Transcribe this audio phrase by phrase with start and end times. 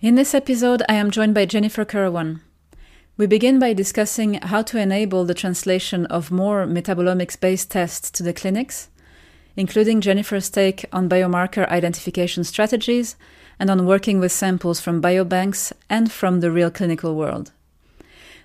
[0.00, 2.40] In this episode, I am joined by Jennifer Kirwan.
[3.16, 8.22] We begin by discussing how to enable the translation of more metabolomics based tests to
[8.22, 8.90] the clinics,
[9.56, 13.16] including Jennifer's take on biomarker identification strategies
[13.58, 17.50] and on working with samples from biobanks and from the real clinical world.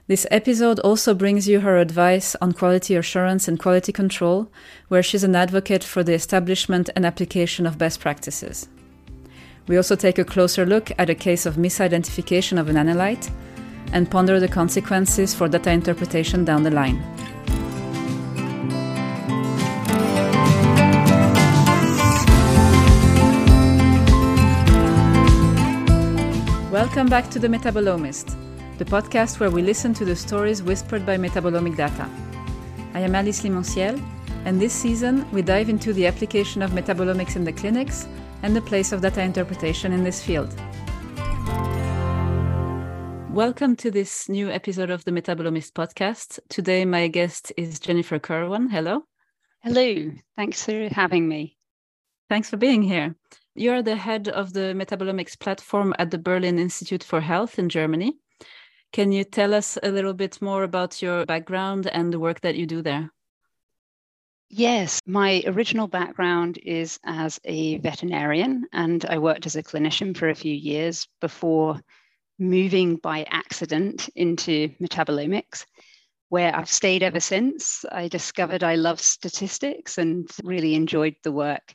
[0.08, 4.52] This episode also brings you her advice on quality assurance and quality control,
[4.88, 8.68] where she's an advocate for the establishment and application of best practices.
[9.66, 13.32] We also take a closer look at a case of misidentification of an analyte
[13.94, 17.02] and ponder the consequences for data interpretation down the line.
[26.70, 28.36] Welcome back to The Metabolomist,
[28.80, 32.10] the podcast where we listen to the stories whispered by metabolomic data.
[32.94, 33.98] I am Alice Limonciel,
[34.44, 38.10] and this season we dive into the application of metabolomics in the clinics
[38.44, 40.54] and the place of data interpretation in this field.
[43.32, 46.40] Welcome to this new episode of the Metabolomist podcast.
[46.50, 48.70] Today, my guest is Jennifer Kirwan.
[48.70, 49.06] Hello.
[49.64, 50.12] Hello.
[50.36, 51.58] Thanks for having me.
[52.30, 53.16] Thanks for being here.
[53.56, 58.14] You're the head of the metabolomics platform at the Berlin Institute for Health in Germany.
[58.92, 62.56] Can you tell us a little bit more about your background and the work that
[62.56, 63.10] you do there?
[64.56, 70.30] Yes, my original background is as a veterinarian, and I worked as a clinician for
[70.30, 71.82] a few years before
[72.38, 75.66] moving by accident into metabolomics,
[76.30, 77.84] where I've stayed ever since.
[77.92, 81.74] I discovered I love statistics and really enjoyed the work.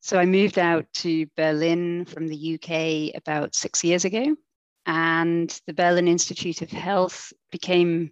[0.00, 4.34] So I moved out to Berlin from the UK about six years ago,
[4.86, 8.10] and the Berlin Institute of Health became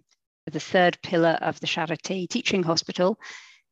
[0.49, 3.19] the third pillar of the Charité Teaching Hospital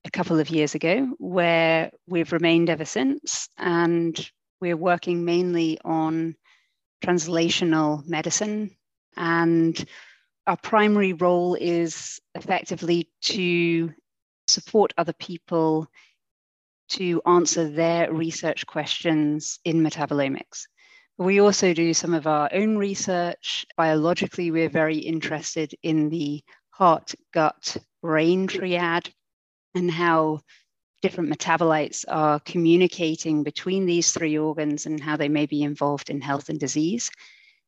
[0.05, 3.49] a couple of years ago, where we've remained ever since.
[3.57, 4.17] And
[4.61, 6.35] we're working mainly on
[7.03, 8.71] translational medicine.
[9.17, 9.83] And
[10.47, 13.91] our primary role is effectively to
[14.47, 15.87] support other people
[16.87, 20.67] to answer their research questions in metabolomics.
[21.17, 23.65] We also do some of our own research.
[23.75, 29.09] Biologically, we're very interested in the heart, gut, brain triad
[29.75, 30.39] and how
[31.01, 36.21] different metabolites are communicating between these three organs and how they may be involved in
[36.21, 37.11] health and disease.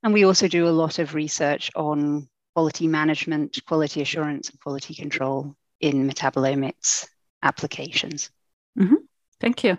[0.04, 4.96] And we also do a lot of research on quality management, quality assurance, and quality
[4.96, 7.08] control in metabolomics
[7.44, 8.32] applications.
[8.80, 8.96] Mm-hmm.
[9.40, 9.78] Thank you.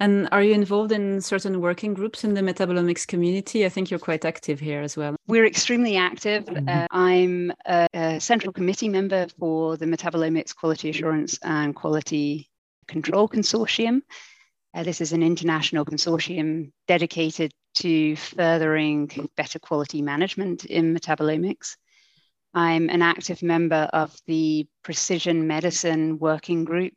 [0.00, 3.64] And are you involved in certain working groups in the metabolomics community?
[3.64, 5.16] I think you're quite active here as well.
[5.26, 6.44] We're extremely active.
[6.44, 6.68] Mm-hmm.
[6.68, 12.50] Uh, I'm a, a, central committee member for the Metabolomics Quality Assurance and Quality
[12.86, 14.02] Control Consortium.
[14.74, 21.76] Uh, this is an international consortium dedicated to furthering better quality management in metabolomics.
[22.52, 26.94] I'm an active member of the Precision Medicine Working Group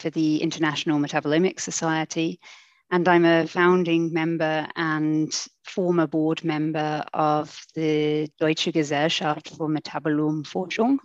[0.00, 2.40] for the International Metabolomics Society.
[2.90, 5.32] And I'm a founding member and
[5.64, 10.98] former board member of the Deutsche Gesellschaft für Metabolomforschung,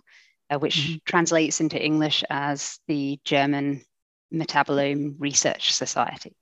[0.50, 0.96] uh, which mm-hmm.
[1.04, 3.84] translates into English as the German
[4.32, 6.34] Metabolome Research Society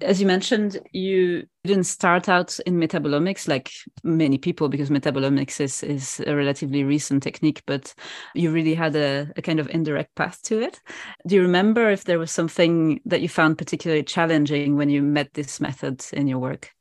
[0.00, 3.70] as you mentioned, you didn't start out in metabolomics like
[4.02, 7.94] many people because metabolomics is, is a relatively recent technique, but
[8.34, 10.80] you really had a, a, kind of indirect path to it.
[11.26, 15.32] Do you remember if there was something that you found particularly challenging when you met
[15.34, 16.72] this method in your work?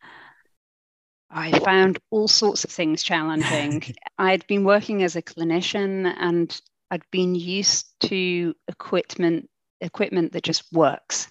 [1.30, 3.84] I found all sorts of things challenging.
[4.18, 6.60] I'd been working as a clinician and
[6.92, 9.50] I'd been used to equipment
[9.82, 11.28] equipment that just works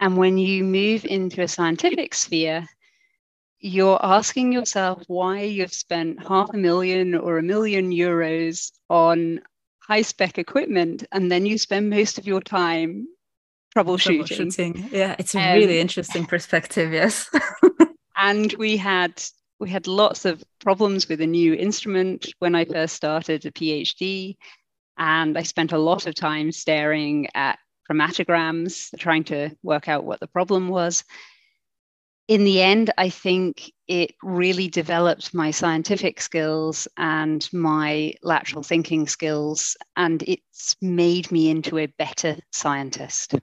[0.00, 2.66] and when you move into a scientific sphere,
[3.58, 9.40] you're asking yourself why you've spent half a million or a million euros on
[9.80, 13.06] high spec equipment and then you spend most of your time
[13.76, 14.22] troubleshooting.
[14.26, 14.92] troubleshooting.
[14.92, 17.28] Yeah, it's a um, really interesting perspective, yes.
[18.16, 19.22] and we had
[19.58, 24.36] we had lots of problems with a new instrument when I first started a PhD.
[24.96, 27.58] And I spent a lot of time staring at
[27.90, 31.04] chromatograms, trying to work out what the problem was.
[32.28, 39.08] In the end, I think it really developed my scientific skills and my lateral thinking
[39.08, 43.34] skills, and it's made me into a better scientist.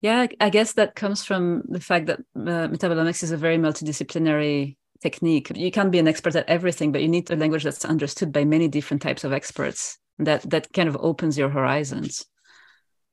[0.00, 4.76] Yeah, I guess that comes from the fact that uh, metabolomics is a very multidisciplinary
[5.02, 5.52] technique.
[5.54, 8.44] You can't be an expert at everything, but you need a language that's understood by
[8.44, 9.98] many different types of experts.
[10.18, 12.24] That that kind of opens your horizons.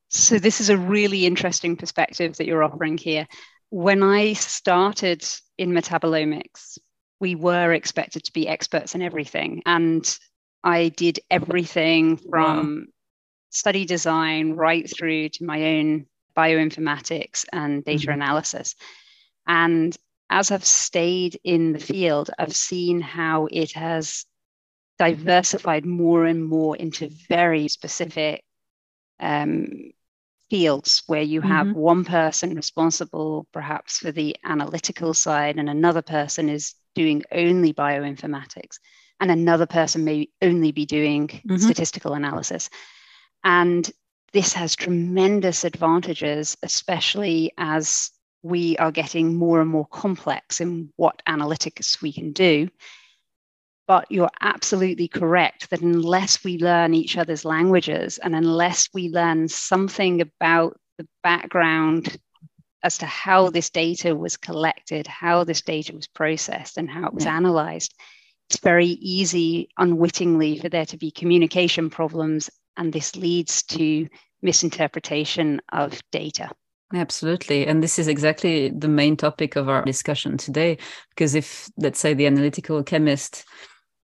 [0.10, 3.28] So, this is a really interesting perspective that you're offering here.
[3.72, 5.24] when I started
[5.60, 6.80] in metabolomics,
[7.20, 9.62] we were expected to be experts in everything.
[9.66, 10.04] And
[10.64, 12.92] I did everything from wow.
[13.52, 18.14] study design right through to my own bioinformatics and data mm-hmm.
[18.22, 18.76] analysis.
[19.48, 19.96] And
[20.30, 24.26] as I've stayed in the field, I've seen how it has
[24.98, 28.44] diversified more and more into very specific
[29.20, 29.92] um,
[30.50, 31.80] fields where you have mm-hmm.
[31.80, 38.80] one person responsible perhaps for the analytical side and another person is doing only bioinformatics
[39.19, 41.57] and another person may only be doing mm-hmm.
[41.57, 42.69] statistical analysis
[43.44, 43.92] and
[44.34, 48.12] this has tremendous advantages especially as
[48.42, 52.69] we are getting more and more complex in what analytics we can do
[53.90, 59.48] but you're absolutely correct that unless we learn each other's languages and unless we learn
[59.48, 62.16] something about the background
[62.84, 67.16] as to how this data was collected, how this data was processed, and how it
[67.16, 67.36] was yeah.
[67.36, 67.96] analyzed,
[68.48, 72.48] it's very easy unwittingly for there to be communication problems.
[72.78, 74.08] And this leads to
[74.44, 76.52] misinterpretation of data.
[76.94, 77.66] Absolutely.
[77.66, 80.78] And this is exactly the main topic of our discussion today.
[81.10, 83.46] Because if, let's say, the analytical chemist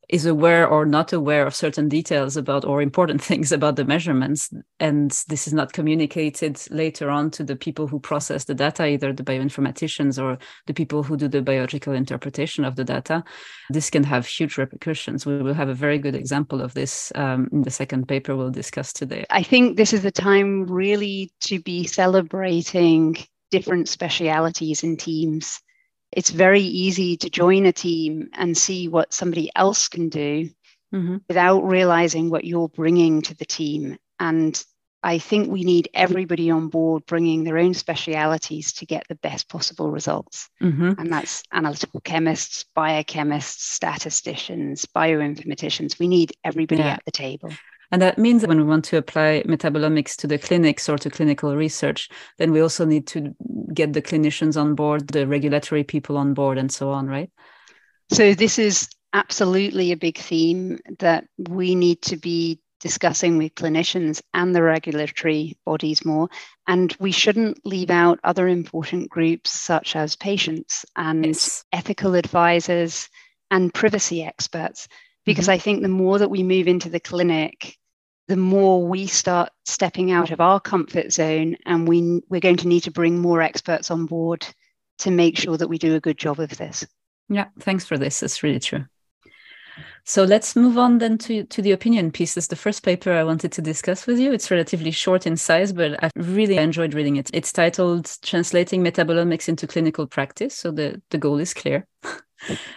[0.08, 4.52] is aware or not aware of certain details about or important things about the measurements
[4.78, 9.12] and this is not communicated later on to the people who process the data either
[9.12, 13.24] the bioinformaticians or the people who do the biological interpretation of the data.
[13.70, 15.26] This can have huge repercussions.
[15.26, 18.50] We will have a very good example of this um, in the second paper we'll
[18.50, 19.24] discuss today.
[19.30, 23.16] I think this is the time really to be celebrating
[23.50, 25.60] different specialities and teams
[26.12, 30.48] it's very easy to join a team and see what somebody else can do
[30.94, 31.16] mm-hmm.
[31.28, 33.98] without realizing what you're bringing to the team.
[34.18, 34.62] And
[35.02, 39.48] I think we need everybody on board bringing their own specialities to get the best
[39.48, 40.48] possible results.
[40.60, 40.92] Mm-hmm.
[40.98, 45.98] And that's analytical chemists, biochemists, statisticians, bioinformaticians.
[45.98, 46.94] We need everybody yeah.
[46.94, 47.52] at the table.
[47.92, 51.10] And that means that when we want to apply metabolomics to the clinics or to
[51.10, 53.34] clinical research, then we also need to
[53.72, 57.30] get the clinicians on board, the regulatory people on board, and so on, right?
[58.10, 64.22] So, this is absolutely a big theme that we need to be discussing with clinicians
[64.34, 66.28] and the regulatory bodies more.
[66.66, 71.64] And we shouldn't leave out other important groups such as patients and yes.
[71.72, 73.08] ethical advisors
[73.50, 74.88] and privacy experts
[75.26, 75.52] because mm-hmm.
[75.52, 77.76] I think the more that we move into the clinic,
[78.28, 82.68] the more we start stepping out of our comfort zone, and we we're going to
[82.68, 84.46] need to bring more experts on board
[84.98, 86.86] to make sure that we do a good job of this.
[87.28, 88.22] Yeah, thanks for this.
[88.22, 88.86] It's really true.
[90.04, 92.36] So let's move on then to, to the opinion piece.
[92.36, 94.32] It's the first paper I wanted to discuss with you.
[94.32, 97.28] It's relatively short in size, but I really enjoyed reading it.
[97.34, 100.54] It's titled Translating Metabolomics into Clinical Practice.
[100.54, 101.86] So the, the goal is clear.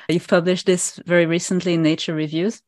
[0.07, 2.61] You've published this very recently in Nature Reviews.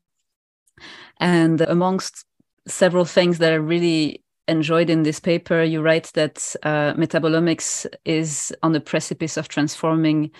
[1.19, 2.25] And amongst
[2.67, 8.53] several things that I really enjoyed in this paper, you write that uh, metabolomics is
[8.63, 10.31] on the precipice of transforming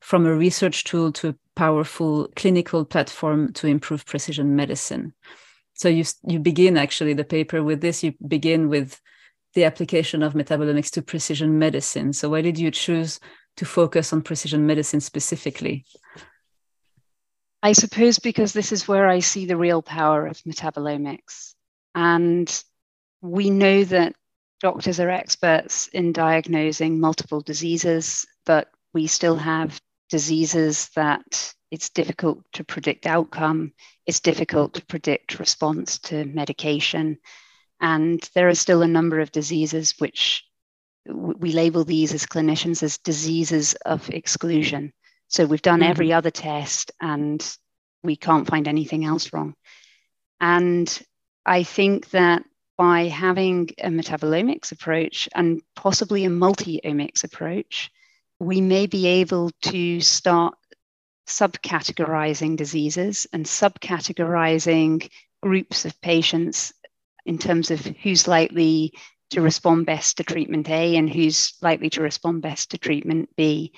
[0.00, 5.12] from a research tool to a powerful clinical platform to improve precision medicine.
[5.74, 8.02] So you you begin actually the paper with this.
[8.02, 9.00] You begin with
[9.54, 12.12] the application of metabolomics to precision medicine.
[12.12, 13.20] So why did you choose
[13.60, 15.84] to focus on precision medicine specifically?
[17.62, 21.52] I suppose because this is where I see the real power of metabolomics.
[21.94, 22.50] And
[23.20, 24.14] we know that
[24.60, 32.42] doctors are experts in diagnosing multiple diseases, but we still have diseases that it's difficult
[32.54, 33.74] to predict outcome,
[34.06, 37.18] it's difficult to predict response to medication.
[37.78, 40.46] And there are still a number of diseases which
[41.06, 44.92] we label these as clinicians as diseases of exclusion.
[45.28, 45.90] So we've done mm-hmm.
[45.90, 47.44] every other test and
[48.02, 49.54] we can't find anything else wrong.
[50.40, 51.02] And
[51.44, 52.44] I think that
[52.76, 57.90] by having a metabolomics approach and possibly a multi omics approach,
[58.38, 60.54] we may be able to start
[61.28, 65.08] subcategorizing diseases and subcategorizing
[65.42, 66.72] groups of patients
[67.26, 68.92] in terms of who's likely
[69.30, 73.72] to respond best to treatment A and who's likely to respond best to treatment B.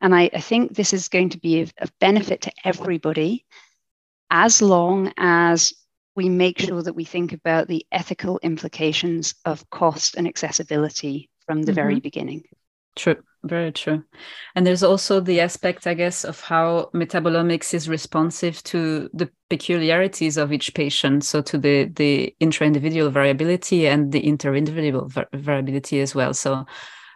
[0.00, 3.46] And I, I think this is going to be of, of benefit to everybody
[4.30, 5.72] as long as
[6.16, 11.62] we make sure that we think about the ethical implications of cost and accessibility from
[11.62, 11.76] the mm-hmm.
[11.76, 12.42] very beginning.
[12.96, 14.04] True, very true.
[14.54, 20.36] And there's also the aspect, I guess, of how metabolomics is responsive to the peculiarities
[20.36, 21.24] of each patient.
[21.24, 26.34] So to the the intra-individual variability and the inter-individual var- variability as well.
[26.34, 26.66] So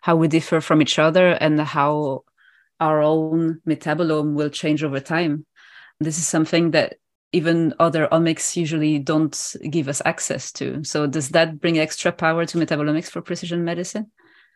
[0.02, 2.25] how we differ from each other and how
[2.80, 5.44] our own metabolome will change over time.
[6.00, 6.96] This is something that
[7.32, 10.82] even other omics usually don't give us access to.
[10.82, 14.10] So, does that bring extra power to metabolomics for precision medicine?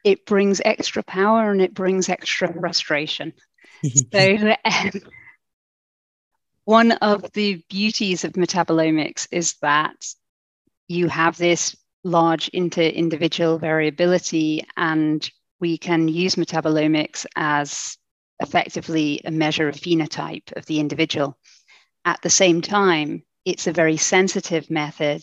[0.05, 3.33] It brings extra power and it brings extra frustration.
[4.13, 4.91] so, um,
[6.65, 10.07] one of the beauties of metabolomics is that
[10.89, 15.29] you have this large inter-individual variability and
[15.61, 17.97] we can use metabolomics as
[18.41, 21.39] effectively a measure of phenotype of the individual.
[22.05, 25.23] At the same time, it's a very sensitive method,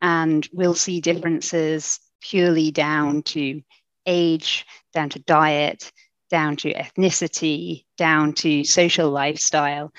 [0.00, 3.62] and we'll see differences purely down to
[4.06, 5.92] age, down to diet,
[6.30, 9.92] down to ethnicity, down to social lifestyle.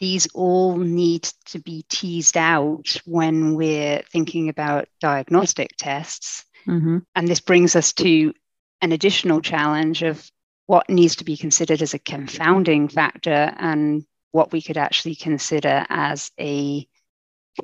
[0.00, 6.44] These all need to be teased out when we're thinking about diagnostic tests.
[6.66, 6.98] Mm-hmm.
[7.14, 8.32] And this brings us to
[8.80, 10.30] an additional challenge of
[10.66, 15.86] what needs to be considered as a confounding factor and what we could actually consider
[15.88, 16.86] as a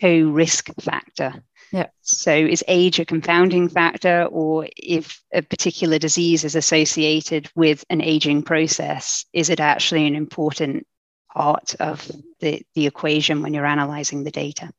[0.00, 1.44] co-risk factor.
[1.72, 1.88] Yeah.
[2.02, 8.00] So is age a confounding factor or if a particular disease is associated with an
[8.00, 10.86] aging process, is it actually an important
[11.34, 12.08] part of
[12.40, 14.70] the, the equation when you're analyzing the data?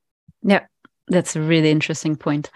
[0.41, 0.65] Yeah,
[1.07, 2.49] that's a really interesting point.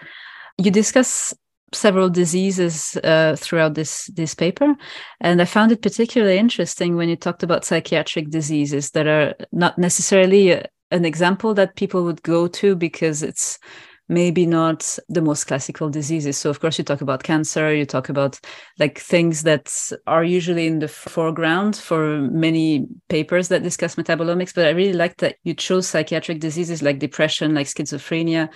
[0.58, 1.34] You discuss
[1.72, 4.74] several diseases uh, throughout this this paper,
[5.20, 9.78] and I found it particularly interesting when you talked about psychiatric diseases that are not
[9.78, 13.58] necessarily a, an example that people would go to because it's
[14.10, 16.36] maybe not the most classical diseases.
[16.36, 18.40] So, of course, you talk about cancer, you talk about
[18.78, 19.72] like things that
[20.08, 24.52] are usually in the foreground for many papers that discuss metabolomics.
[24.52, 28.48] But I really like that you chose psychiatric diseases like depression, like schizophrenia,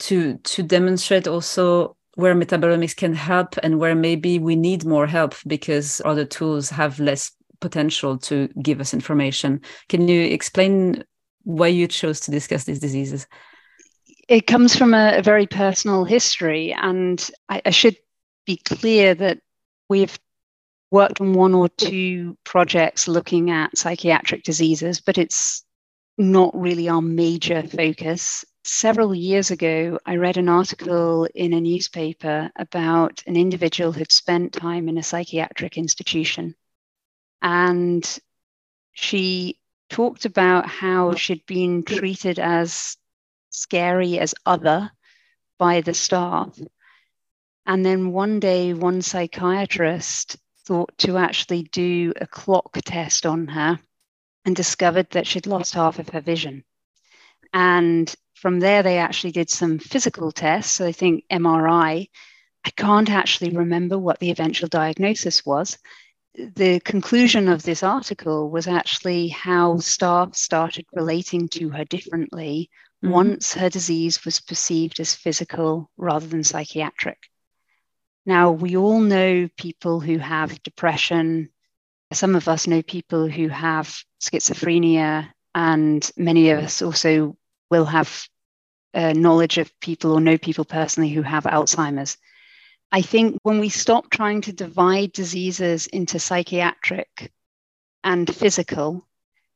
[0.00, 5.34] to to demonstrate also where metabolomics can help and where maybe we need more help
[5.46, 9.60] because other tools have less potential to give us information.
[9.88, 11.04] Can you explain
[11.44, 13.26] why you chose to discuss these diseases?
[14.28, 17.96] It comes from a, a very personal history, and I, I should
[18.46, 19.40] be clear that
[19.88, 20.18] we've
[20.90, 25.64] worked on one or two projects looking at psychiatric diseases, but it's
[26.16, 32.50] not really our major focus several years ago, I read an article in a newspaper
[32.56, 36.54] about an individual who'd spent time in a psychiatric institution.
[37.42, 38.18] And
[38.92, 42.96] she talked about how she'd been treated as
[43.54, 44.90] scary as other
[45.58, 46.58] by the staff.
[47.66, 53.78] And then one day, one psychiatrist thought to actually do a clock test on her
[54.44, 56.64] and discovered that she'd lost half of her vision.
[57.52, 60.74] And from there, they actually did some physical tests.
[60.74, 62.08] So I think MRI.
[62.66, 65.78] I can't actually remember what the eventual diagnosis was.
[66.34, 72.70] The conclusion of this article was actually how staff started relating to her differently
[73.04, 73.12] mm-hmm.
[73.12, 77.18] once her disease was perceived as physical rather than psychiatric.
[78.26, 81.50] Now, we all know people who have depression.
[82.12, 87.36] Some of us know people who have schizophrenia, and many of us also
[87.70, 88.26] will have
[88.94, 92.16] uh, knowledge of people or know people personally who have Alzheimer's.
[92.90, 97.32] I think when we stop trying to divide diseases into psychiatric
[98.04, 99.06] and physical,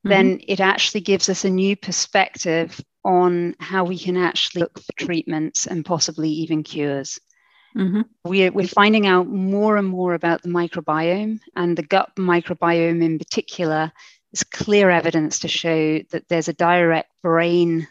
[0.09, 0.29] mm-hmm.
[0.29, 4.93] then it actually gives us a new perspective on how we can actually look for
[4.97, 7.19] treatments and possibly even cures.
[7.77, 8.03] Mm-hmm.
[8.25, 13.19] We're, we're finding out more and more about the microbiome and the gut microbiome in
[13.19, 13.93] particular.
[14.33, 17.87] There's clear evidence to show that there's a direct brain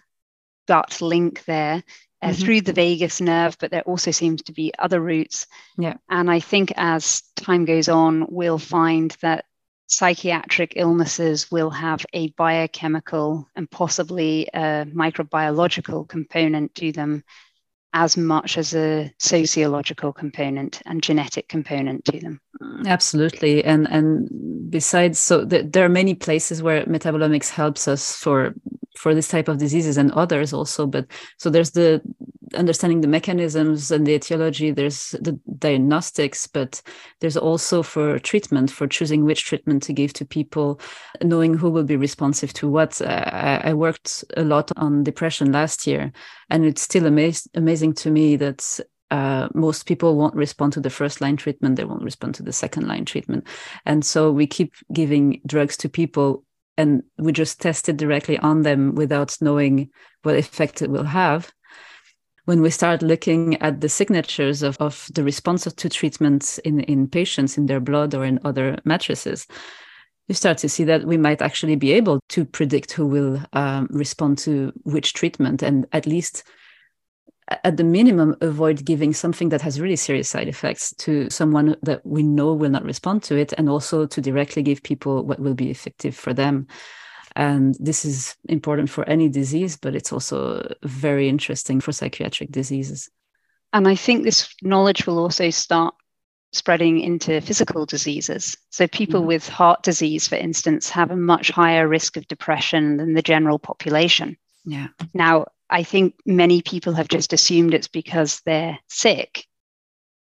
[0.68, 1.84] gut link there
[2.22, 2.44] uh, mm-hmm.
[2.44, 5.48] through the vagus nerve, but there also seems to be other routes.
[5.78, 5.96] Yeah.
[6.10, 9.46] And I think as time goes on, we'll find that
[9.88, 17.24] psychiatric illnesses will have a biochemical and possibly a microbiological component to them
[17.94, 22.42] as much as a sociological component and genetic component to them
[22.86, 23.64] absolutely.
[23.64, 24.30] And and
[24.70, 28.54] besides so th- there are many places where metabolomics helps us for
[28.98, 31.06] for this type of diseases and others also but
[31.38, 32.02] so there's the
[32.56, 36.82] understanding the mechanisms and the etiology there's the diagnostics but
[37.20, 40.80] there's also for treatment for choosing which treatment to give to people
[41.24, 43.02] knowing who will be responsive to what.
[43.02, 46.12] I, I worked a lot on depression last year
[46.50, 48.80] and it's still amaz- amazing to me that
[49.12, 52.54] uh, most people won't respond to the first line treatment they won't respond to the
[52.54, 53.48] second line treatment.
[53.86, 56.44] And so we keep giving drugs to people
[56.78, 59.90] and we just test it directly on them without knowing
[60.24, 61.52] what effect it will have.
[62.46, 67.08] When we start looking at the signatures of, of the response to treatments in, in
[67.08, 69.48] patients in their blood or in other matrices,
[70.28, 73.88] you start to see that we might actually be able to predict who will um,
[73.90, 75.62] respond to which treatment.
[75.62, 76.44] And at least
[77.64, 82.06] at the minimum avoid giving something that has really serious side effects to someone that
[82.06, 85.54] we know will not respond to it and also to directly give people what will
[85.54, 86.68] be effective for them
[87.36, 93.10] and this is important for any disease but it's also very interesting for psychiatric diseases
[93.72, 95.94] and i think this knowledge will also start
[96.54, 98.58] spreading into physical diseases.
[98.70, 99.28] So, people mm-hmm.
[99.28, 103.60] with heart disease, for instance, have a much higher risk of depression than the general
[103.60, 104.38] population.
[104.66, 104.88] Yeah.
[105.14, 109.46] Now, I think many people have just assumed it's because they're sick,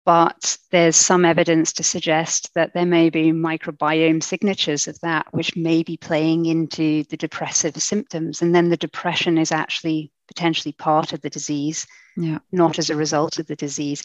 [0.05, 5.55] but there's some evidence to suggest that there may be microbiome signatures of that which
[5.55, 8.43] may be playing into the depressive symptoms.
[8.43, 12.39] And then the depression is actually potentially part of the disease, yeah.
[12.53, 14.03] not as a result of the disease.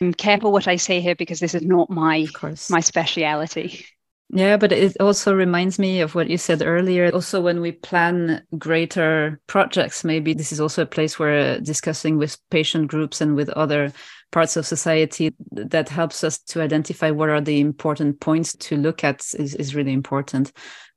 [0.00, 2.26] I'm careful what I say here because this is not my
[2.70, 3.86] my speciality.
[4.36, 7.08] Yeah, but it also reminds me of what you said earlier.
[7.14, 12.36] Also, when we plan greater projects, maybe this is also a place where discussing with
[12.50, 13.92] patient groups and with other
[14.32, 19.04] parts of society that helps us to identify what are the important points to look
[19.04, 20.50] at is, is really important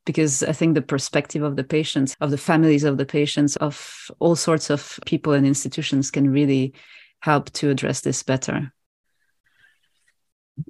[0.03, 4.10] because I think the perspective of the patients, of the families of the patients, of
[4.17, 6.74] all sorts of people and institutions can really
[7.20, 8.74] help to address this better.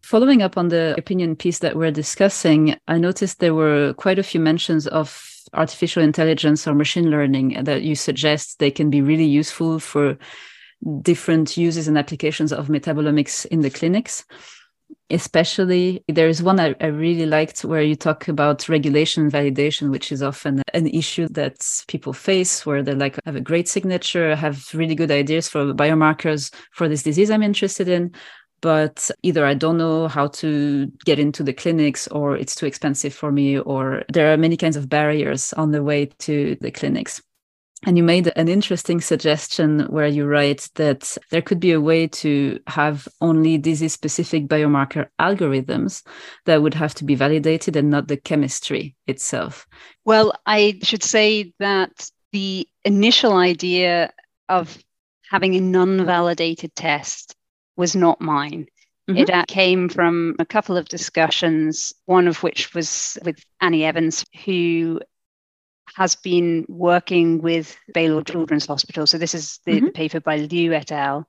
[0.04, 4.24] Following up on the opinion piece that we're discussing, I noticed there were quite a
[4.24, 9.26] few mentions of artificial intelligence or machine learning that you suggest they can be really
[9.26, 10.18] useful for
[11.02, 14.26] different uses and applications of metabolomics in the clinics.
[15.10, 19.90] Especially there is one I, I, really liked where you talk about regulation and validation
[19.90, 24.36] which is often an issue that people face where they like have a great signature
[24.36, 28.14] have really good ideas for biomarkers for this disease i'm interested in
[28.62, 33.14] but either i don't know how to get into the clinics or it's too expensive
[33.14, 37.22] for me or there are many kinds of barriers on the way to the clinics
[37.86, 42.08] and you made an interesting suggestion where you write that there could be a way
[42.08, 46.04] to have only disease specific biomarker algorithms
[46.46, 49.68] that would have to be validated and not the chemistry itself.
[50.06, 54.12] Well, I should say that the initial idea
[54.50, 54.76] of
[55.30, 57.36] having a non validated test
[57.78, 58.68] was not mine.
[59.10, 59.18] Mm-hmm.
[59.18, 64.26] It uh, came from a couple of discussions, one of which was with Annie Evans,
[64.44, 65.00] who
[65.96, 69.08] has been working with Baylor Children's Hospital.
[69.08, 69.88] So this is the mm-hmm.
[69.90, 71.26] paper by Liu et al.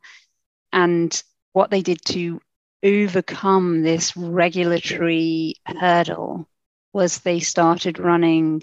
[0.72, 2.40] And what they did to
[2.82, 6.48] overcome this regulatory hurdle
[6.92, 8.62] was they started running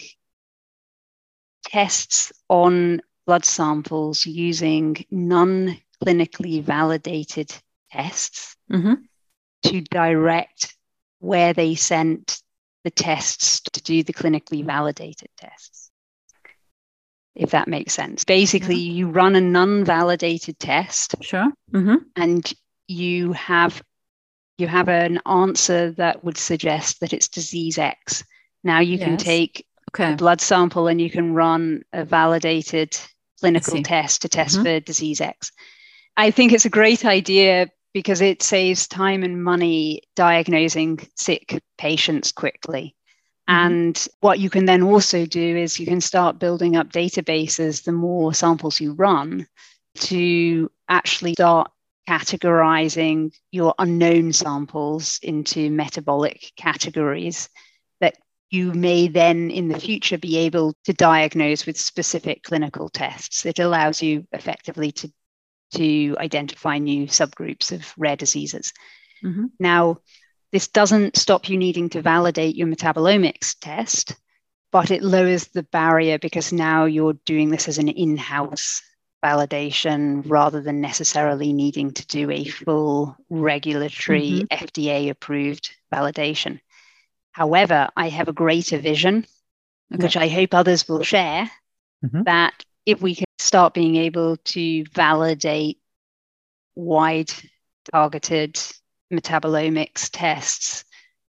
[1.65, 7.51] tests on blood samples using non clinically validated
[7.95, 8.95] tests mm-hmm.
[9.63, 10.75] to direct
[11.19, 12.41] where they sent
[12.83, 15.85] the tests to do the clinically validated tests
[17.35, 18.23] if that makes sense.
[18.23, 18.93] Basically, yeah.
[18.93, 21.15] you run a non-validated test.
[21.21, 21.51] Sure.
[21.73, 21.95] Mm-hmm.
[22.15, 22.53] And
[22.87, 23.83] you have
[24.57, 28.23] you have an answer that would suggest that it's disease X.
[28.63, 29.05] Now you yes.
[29.05, 30.13] can take okay.
[30.13, 32.97] a blood sample and you can run a validated
[33.41, 34.63] clinical test to test mm-hmm.
[34.63, 35.51] for disease X.
[36.15, 42.33] I think it's a great idea because it saves time and money diagnosing sick patients
[42.33, 42.93] quickly.
[43.49, 43.67] Mm-hmm.
[43.67, 47.93] And what you can then also do is you can start building up databases the
[47.93, 49.47] more samples you run
[49.95, 51.71] to actually start
[52.05, 57.47] categorizing your unknown samples into metabolic categories
[58.01, 58.15] that
[58.49, 63.45] you may then in the future be able to diagnose with specific clinical tests.
[63.45, 65.09] It allows you effectively to,
[65.73, 68.73] to identify new subgroups of rare diseases.
[69.23, 69.45] Mm-hmm.
[69.59, 69.97] Now,
[70.51, 74.15] this doesn't stop you needing to validate your metabolomics test,
[74.71, 78.81] but it lowers the barrier because now you're doing this as an in house
[79.23, 84.65] validation rather than necessarily needing to do a full regulatory mm-hmm.
[84.65, 86.59] FDA approved validation.
[87.31, 89.25] However, I have a greater vision,
[89.93, 90.03] okay.
[90.03, 91.49] which I hope others will share,
[92.05, 92.23] mm-hmm.
[92.23, 92.53] that
[92.85, 95.79] if we can start being able to validate
[96.75, 97.31] wide
[97.91, 98.59] targeted
[99.13, 100.85] metabolomics tests,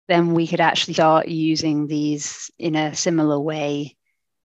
[0.07, 3.95] then we could actually start using these in a similar way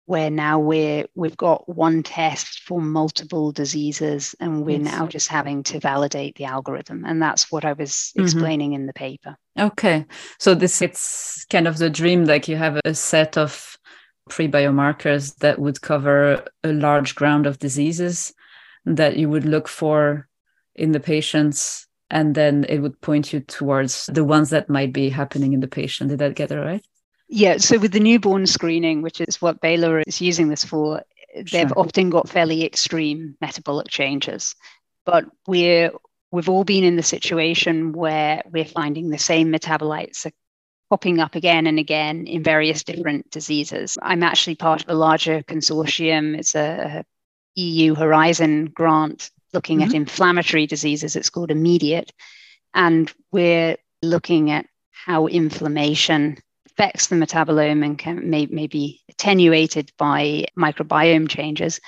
[0.05, 4.91] where now we're we've got one test for multiple diseases and we're yes.
[4.91, 8.23] now just having to validate the algorithm and that's what i was mm-hmm.
[8.23, 8.81] explaining mm-hmm.
[8.81, 10.05] in the paper okay
[10.39, 13.77] so this it's kind of the dream like you have a set of
[14.29, 18.33] pre biomarkers that would cover a large ground of diseases
[18.85, 20.27] that you would look for
[20.75, 25.09] in the patients and then it would point you towards the ones that might be
[25.09, 26.09] happening in the patient.
[26.09, 26.85] Did that get it right?
[27.27, 27.57] Yeah.
[27.57, 31.01] So with the newborn screening, which is what Baylor is using this for,
[31.35, 31.79] they've sure.
[31.79, 34.55] often got fairly extreme metabolic changes.
[35.05, 35.91] But we're
[36.31, 40.31] we've all been in the situation where we're finding the same metabolites are
[40.93, 43.97] popping up again and again in various different diseases.
[44.03, 46.37] I'm actually part of a larger consortium.
[46.37, 47.03] It's a
[47.55, 49.89] EU Horizon grant looking mm-hmm.
[49.89, 51.15] at inflammatory diseases.
[51.15, 52.11] It's called Immediate.
[52.75, 59.91] And we're looking at how inflammation affects the metabolome and can may, may be attenuated
[59.97, 61.79] by microbiome changes.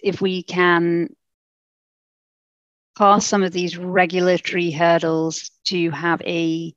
[0.00, 1.08] If we can
[2.96, 6.72] pass some of these regulatory hurdles to have a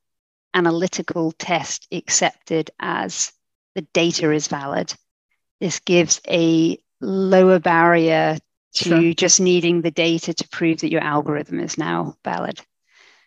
[0.54, 3.32] analytical test accepted as
[3.76, 4.94] the data is valid,
[5.60, 8.38] this gives a lower barrier
[8.74, 9.14] to sure.
[9.14, 12.62] just needing the data to prove that your algorithm is now valid.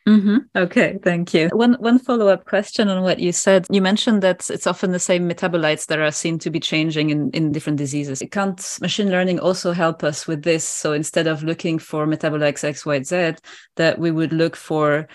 [0.06, 0.36] Mm-hmm.
[0.54, 1.48] Okay, thank you.
[1.52, 3.66] One one follow up question on what you said.
[3.70, 7.30] You mentioned that it's often the same metabolites that are seen to be changing in,
[7.30, 8.22] in different diseases.
[8.30, 10.62] Can't machine learning also help us with this?
[10.62, 13.36] So instead of looking for metabolites X, Y, Z,
[13.76, 15.08] that we would look for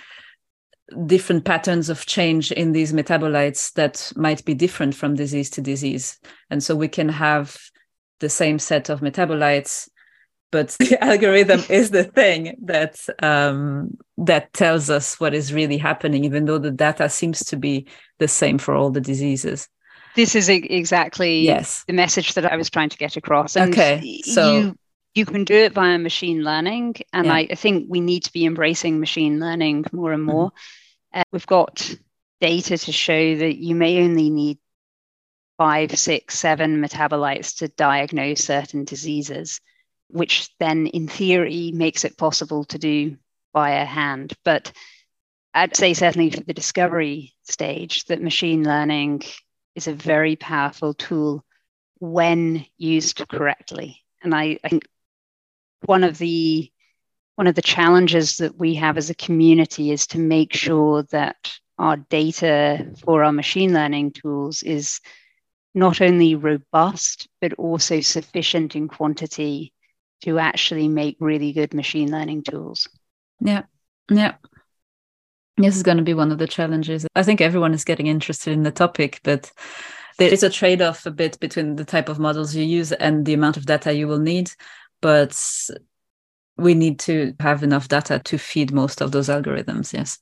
[1.05, 6.19] different patterns of change in these metabolites that might be different from disease to disease.
[6.49, 7.57] And so we can have
[8.19, 9.89] the same set of metabolites
[10.51, 16.25] but the algorithm is the thing that um, that tells us what is really happening,
[16.25, 19.67] even though the data seems to be the same for all the diseases.
[20.15, 21.83] This is exactly yes.
[21.87, 23.55] the message that I was trying to get across.
[23.55, 24.77] And okay, so you,
[25.19, 27.33] you can do it via machine learning, and yeah.
[27.33, 30.47] I, I, think we need to be embracing machine learning more and more.
[30.47, 31.19] Mm-hmm.
[31.19, 31.95] Uh, we've got
[32.41, 34.57] data to show that you may only need
[35.57, 39.59] five, six, seven metabolites to diagnose certain diseases
[40.09, 43.17] which then in theory makes it possible to do
[43.53, 44.33] by a hand.
[44.43, 44.71] But
[45.53, 49.23] I'd say certainly for the discovery stage that machine learning
[49.75, 51.43] is a very powerful tool
[51.99, 54.03] when used correctly.
[54.21, 54.87] And I, I think
[55.85, 56.71] one of the
[57.35, 61.53] one of the challenges that we have as a community is to make sure that
[61.77, 64.99] our data for our machine learning tools is
[65.73, 69.73] not only robust but also sufficient in quantity
[70.21, 72.87] to actually make really good machine learning tools.
[73.39, 73.63] Yeah.
[74.11, 74.35] Yeah.
[75.55, 77.05] This is going to be one of the challenges.
[77.15, 79.51] I think everyone is getting interested in the topic, but
[80.17, 83.25] there is a trade off a bit between the type of models you use and
[83.25, 84.51] the amount of data you will need.
[85.01, 85.69] But
[86.57, 89.93] we need to have enough data to feed most of those algorithms.
[89.93, 90.19] Yes.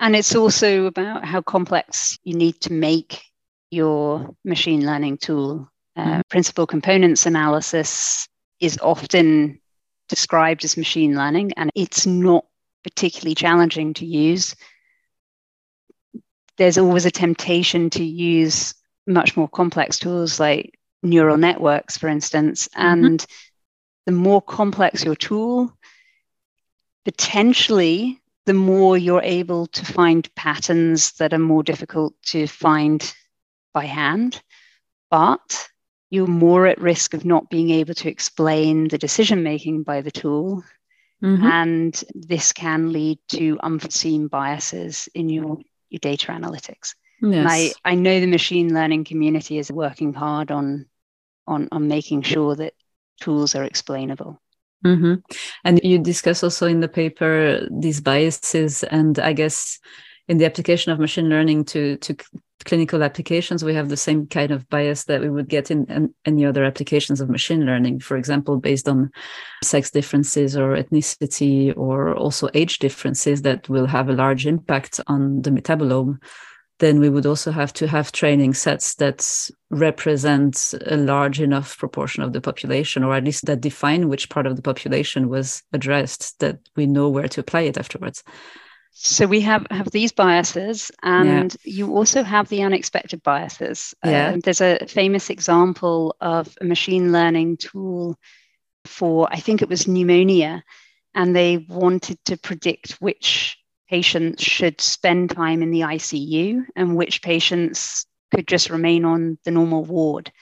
[0.00, 3.22] And it's also about how complex you need to make
[3.70, 5.70] your machine learning tool.
[5.96, 6.20] Uh, mm-hmm.
[6.28, 9.60] Principal components analysis is often
[10.08, 12.44] described as machine learning, and it's not
[12.82, 14.56] particularly challenging to use.
[16.58, 18.74] There's always a temptation to use
[19.06, 22.68] much more complex tools like neural networks, for instance.
[22.76, 23.24] Mm-hmm.
[24.06, 25.76] The more complex your tool,
[27.04, 33.14] potentially the more you're able to find patterns that are more difficult to find
[33.72, 34.42] by hand.
[35.10, 35.68] But
[36.10, 40.10] you're more at risk of not being able to explain the decision making by the
[40.10, 40.64] tool.
[41.22, 41.46] Mm-hmm.
[41.46, 46.94] And this can lead to unforeseen biases in your, your data analytics.
[47.22, 47.34] Yes.
[47.38, 50.86] And I, I know the machine learning community is working hard on,
[51.46, 52.74] on, on making sure that
[53.20, 54.40] tools are explainable.
[54.84, 55.14] Mm-hmm.
[55.64, 59.78] And you discuss also in the paper these biases, and I guess
[60.28, 62.16] in the application of machine learning to to
[62.64, 66.14] clinical applications, we have the same kind of bias that we would get in, in,
[66.24, 69.10] any other applications of machine learning, for example, based on
[69.62, 75.42] sex differences or ethnicity or also age differences that will have a large impact on
[75.42, 76.18] the metabolome.
[76.82, 82.24] Then we would also have to have training sets that represent a large enough proportion
[82.24, 86.40] of the population, or at least that define which part of the population was addressed,
[86.40, 88.24] that we know where to apply it afterwards.
[88.90, 91.72] So we have have these biases, and yeah.
[91.72, 93.94] you also have the unexpected biases.
[94.04, 94.32] Yeah.
[94.32, 98.18] Um, there's a famous example of a machine learning tool
[98.86, 100.64] for I think it was pneumonia,
[101.14, 103.56] and they wanted to predict which
[103.92, 109.50] patients should spend time in the ICU and which patients could just remain on the
[109.50, 110.32] normal ward.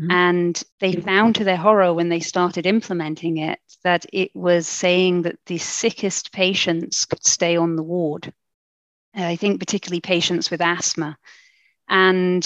[0.00, 0.10] Mm-hmm.
[0.10, 5.22] And they found to their horror when they started implementing it that it was saying
[5.22, 8.32] that the sickest patients could stay on the ward.
[9.14, 11.16] I think, particularly patients with asthma.
[11.88, 12.44] And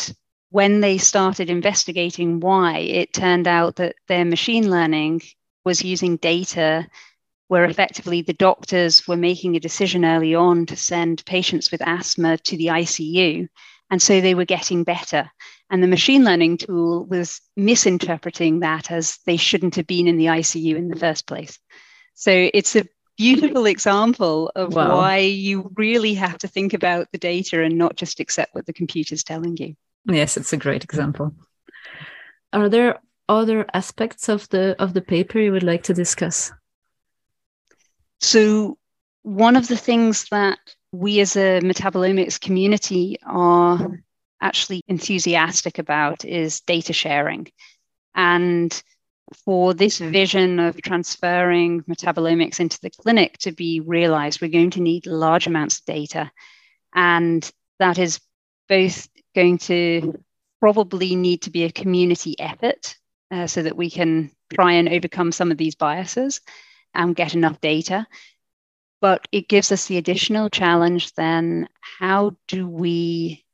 [0.51, 5.23] when they started investigating why, it turned out that their machine learning
[5.65, 6.87] was using data
[7.49, 12.39] where effectively the doctors were making a decision early on to send patients with asthma
[12.39, 13.49] to the ICU.
[13.91, 15.31] And so they were getting better.
[15.71, 20.27] And the machine learning tool was misinterpreting that as they shouldn't have been in the
[20.27, 21.59] ICU in the first place.
[22.15, 24.97] So it's a beautiful example of wow.
[24.97, 28.73] why you really have to think about the data and not just accept what the
[28.73, 29.75] computer's telling you.
[30.07, 31.35] Yes, it's a great example.
[32.53, 36.53] Are there other aspects of the of the paper you would like to discuss?
[38.25, 38.79] So
[39.23, 40.59] one of the things that
[40.93, 44.03] we as a metabolomics community are
[44.41, 47.49] actually enthusiastic about is data sharing.
[48.15, 48.83] And
[49.45, 54.81] for this vision of transferring metabolomics into the clinic to be realized, we're going to
[54.81, 56.31] need large amounts of data.
[56.95, 58.21] And that is
[58.71, 60.19] both going to
[60.61, 62.97] probably need to be a community effort
[63.31, 66.41] uh, so that we can try and overcome some of these biases
[66.95, 68.07] and get enough data.
[69.01, 73.45] But it gives us the additional challenge then how do we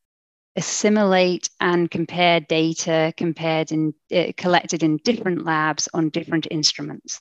[0.56, 7.20] assimilate and compare data compared in uh, collected in different labs on different instruments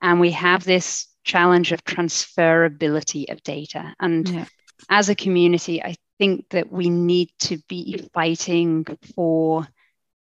[0.00, 4.44] and we have this challenge of transferability of data and yeah.
[4.88, 9.66] as a community i think that we need to be fighting for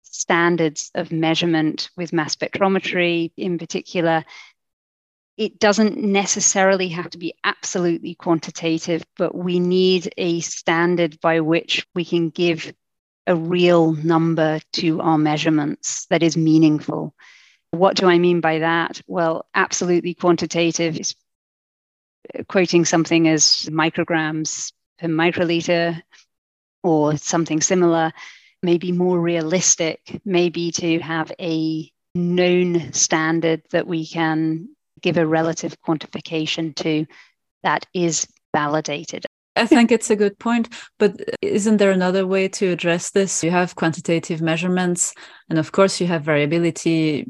[0.03, 4.25] standards of measurement with mass spectrometry in particular
[5.37, 11.87] it doesn't necessarily have to be absolutely quantitative, but we need a standard by which
[11.95, 12.73] we can give
[13.27, 17.15] a real number to our measurements that is meaningful.
[17.71, 19.01] What do I mean by that?
[19.07, 21.15] Well, absolutely quantitative is
[22.49, 26.01] quoting something as micrograms per microliter
[26.83, 28.13] or something similar,
[28.63, 34.69] maybe more realistic, maybe to have a known standard that we can
[35.05, 37.07] give a relative quantification to
[37.63, 39.27] that is validated.
[39.55, 43.45] I think it's a good point, but isn't there another way to address this?
[43.45, 45.15] You have quantitative measurements,
[45.49, 47.27] and of course, you have variability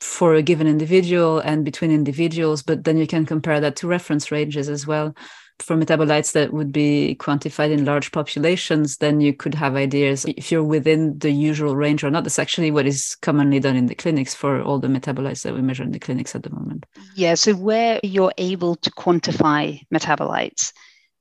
[0.00, 4.32] for a given individual and between individuals, but then you can compare that to reference
[4.32, 5.14] ranges as well
[5.62, 10.50] for metabolites that would be quantified in large populations, then you could have ideas if
[10.50, 12.24] you're within the usual range or not.
[12.24, 15.62] That's actually what is commonly done in the clinics for all the metabolites that we
[15.62, 16.86] measure in the clinics at the moment.
[17.14, 17.34] Yeah.
[17.34, 20.72] So where you're able to quantify metabolites,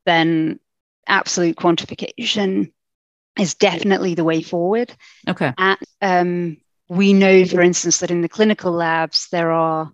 [0.06, 0.60] then
[1.08, 2.71] absolute quantification
[3.38, 4.93] is definitely the way forward.
[5.28, 5.54] Okay.
[5.58, 6.58] And, um,
[6.89, 9.91] we know, for instance, that in the clinical labs there are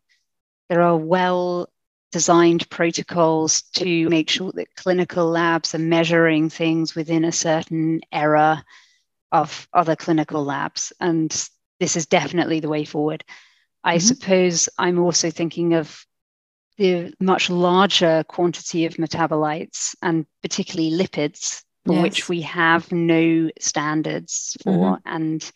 [0.70, 1.70] there are well
[2.16, 8.64] designed protocols to make sure that clinical labs are measuring things within a certain error
[9.34, 10.94] of other clinical labs.
[11.02, 11.30] And
[11.82, 13.26] this is definitely the way forward.
[13.84, 14.08] I mm-hmm.
[14.08, 16.06] suppose I'm also thinking of
[16.78, 22.02] the much larger quantity of metabolites and particularly lipids for yes.
[22.04, 25.14] which we have no standards for mm-hmm.
[25.14, 25.52] and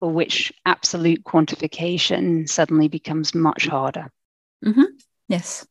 [0.00, 4.10] for which absolute quantification suddenly becomes much harder.
[4.64, 4.96] Mm-hmm.
[5.28, 5.64] Yes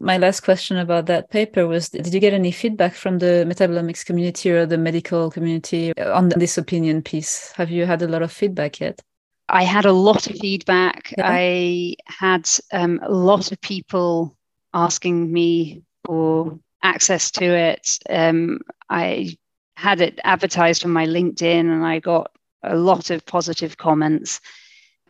[0.00, 4.04] my last question about that paper was did you get any feedback from the metabolomics
[4.04, 7.52] community or the medical community on this opinion piece?
[7.52, 9.00] Have you had a lot of feedback yet?
[9.48, 11.14] I had a lot of feedback.
[11.16, 11.28] Yeah.
[11.28, 14.36] i had um, a lot of people
[14.74, 17.98] asking me for access to it.
[18.10, 19.36] Um, i
[19.76, 22.30] had it advertised on my linkedin and i got
[22.66, 24.40] a lot of positive comments.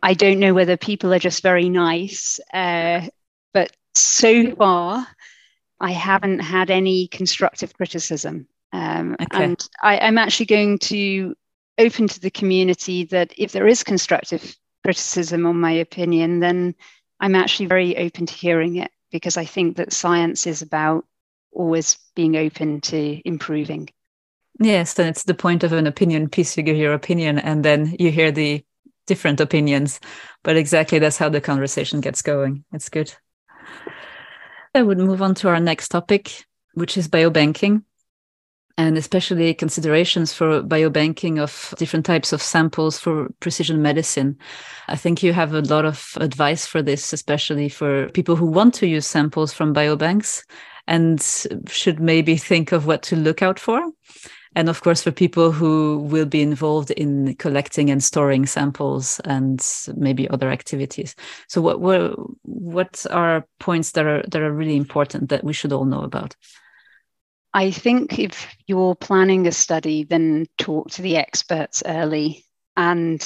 [0.03, 3.07] I don't know whether people are just very nice, uh,
[3.97, 5.07] so far,
[5.79, 8.47] I haven't had any constructive criticism.
[8.73, 9.43] Um, okay.
[9.43, 11.35] And I, I'm actually going to
[11.77, 16.75] open to the community that if there is constructive criticism on my opinion, then
[17.19, 21.05] I'm actually very open to hearing it because I think that science is about
[21.51, 23.89] always being open to improving.
[24.59, 26.57] Yes, and it's the point of an opinion piece.
[26.57, 28.63] You give your opinion, and then you hear the
[29.05, 29.99] different opinions.
[30.43, 32.63] But exactly that's how the conversation gets going.
[32.73, 33.13] It's good.
[34.77, 37.83] I would move on to our next topic, which is biobanking
[38.77, 44.37] and especially considerations for biobanking of different types of samples for precision medicine.
[44.87, 48.75] I think you have a lot of advice for this, especially for people who want
[48.75, 50.43] to use samples from biobanks
[50.87, 51.19] and
[51.67, 53.91] should maybe think of what to look out for
[54.57, 59.63] and of course for people who will be involved in collecting and storing samples and
[59.95, 61.13] maybe other activities.
[61.47, 65.71] So what what, what are points that are that are really important that we should
[65.71, 66.35] all know about?
[67.53, 72.43] I think if you're planning a study then talk to the experts early.
[72.75, 73.21] And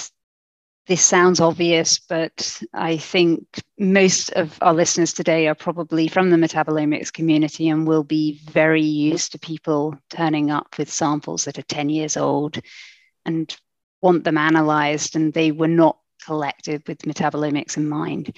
[0.92, 6.36] this sounds obvious, but I think most of our listeners today are probably from the
[6.36, 11.62] metabolomics community and will be very used to people turning up with samples that are
[11.62, 12.60] 10 years old
[13.26, 13.56] and
[14.02, 18.36] want them analyzed, and they were not collected with metabolomics in mind.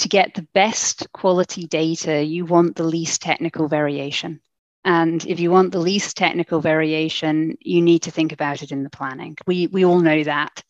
[0.00, 4.42] To get the best quality data, you want the least technical variation.
[4.84, 8.82] And if you want the least technical variation, you need to think about it in
[8.82, 9.38] the planning.
[9.46, 10.62] We, we all know that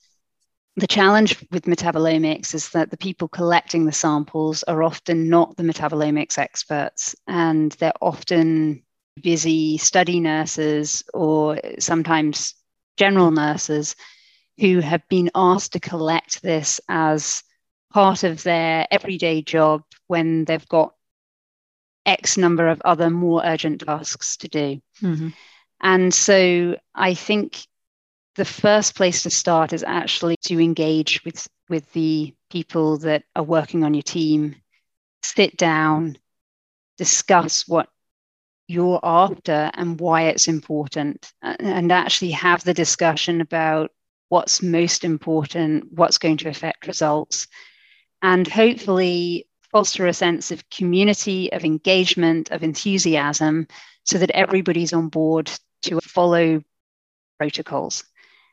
[0.78, 5.62] the challenge with metabolomics is that the people collecting the samples are often not the
[5.62, 8.82] metabolomics experts, and they're often
[9.22, 12.54] busy study nurses or sometimes
[12.96, 13.96] general nurses
[14.58, 17.42] who have been asked to collect this as
[17.92, 20.94] part of their everyday job when they've got
[22.06, 24.80] X number of other more urgent tasks to do.
[25.02, 25.28] Mm-hmm.
[25.80, 27.66] And so I think
[28.38, 33.42] the first place to start is actually to engage with with the people that are
[33.42, 34.54] working on your team
[35.24, 36.16] sit down
[36.98, 37.88] discuss what
[38.68, 43.90] you're after and why it's important and actually have the discussion about
[44.28, 47.48] what's most important what's going to affect results
[48.22, 53.66] and hopefully foster a sense of community of engagement of enthusiasm
[54.04, 55.50] so that everybody's on board
[55.82, 56.62] to follow
[57.36, 58.04] protocols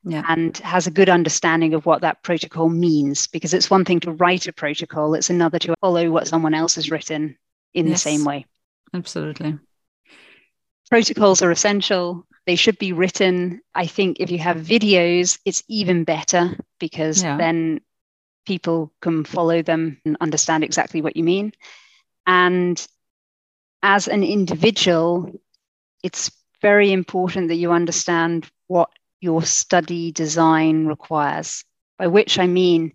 [0.06, 0.24] yeah.
[0.30, 4.12] and has a good understanding of what that protocol means because it's one thing to
[4.12, 7.38] write a protocol it's another to follow what someone else has written
[7.74, 8.46] in yes, the same way.
[8.94, 9.58] Absolutely.
[10.90, 12.26] Protocols are essential.
[12.46, 13.62] They should be written.
[13.74, 17.38] I think if you have videos it's even better because yeah.
[17.38, 17.82] then
[18.46, 21.52] people can follow them and understand exactly what you mean.
[22.28, 22.86] And
[23.82, 25.42] as an individual
[26.04, 28.90] it's very important that you understand what
[29.26, 31.66] your study design requires.
[31.98, 32.94] By which I mean,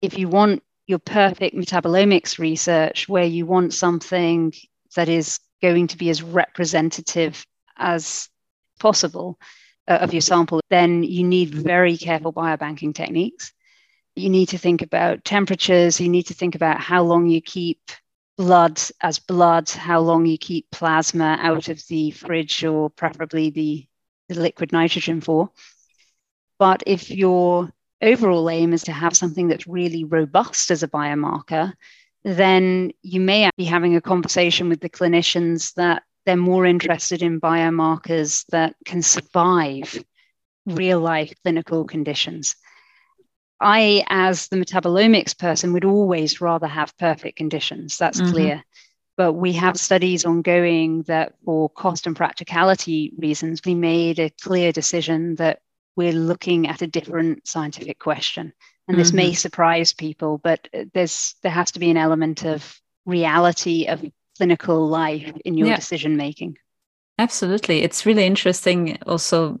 [0.00, 4.54] if you want your perfect metabolomics research where you want something
[4.94, 7.44] that is going to be as representative
[7.76, 8.30] as
[8.80, 9.38] possible
[9.86, 13.52] uh, of your sample, then you need very careful biobanking techniques.
[14.14, 17.80] You need to think about temperatures, you need to think about how long you keep
[18.38, 23.86] blood as blood, how long you keep plasma out of the fridge or preferably the
[24.28, 25.50] the liquid nitrogen for.
[26.58, 27.70] But if your
[28.02, 31.72] overall aim is to have something that's really robust as a biomarker,
[32.24, 37.40] then you may be having a conversation with the clinicians that they're more interested in
[37.40, 40.02] biomarkers that can survive
[40.66, 42.56] real life clinical conditions.
[43.60, 47.96] I, as the metabolomics person, would always rather have perfect conditions.
[47.96, 48.32] That's mm-hmm.
[48.32, 48.64] clear.
[49.16, 54.72] But we have studies ongoing that, for cost and practicality reasons, we made a clear
[54.72, 55.60] decision that
[55.96, 58.52] we're looking at a different scientific question.
[58.88, 59.16] And this mm-hmm.
[59.16, 64.04] may surprise people, but there's there has to be an element of reality of
[64.36, 65.76] clinical life in your yeah.
[65.76, 66.58] decision making.
[67.18, 67.82] Absolutely.
[67.82, 69.58] It's really interesting also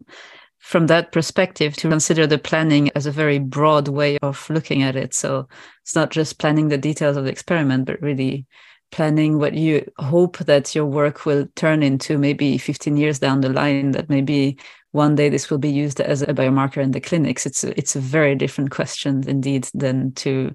[0.58, 4.96] from that perspective to consider the planning as a very broad way of looking at
[4.96, 5.14] it.
[5.14, 5.48] So
[5.82, 8.46] it's not just planning the details of the experiment, but really
[8.92, 13.48] planning what you hope that your work will turn into maybe 15 years down the
[13.48, 14.58] line that maybe
[14.92, 17.96] one day this will be used as a biomarker in the clinics it's a, it's
[17.96, 20.54] a very different question indeed than to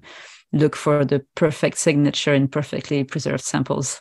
[0.52, 4.00] look for the perfect signature in perfectly preserved samples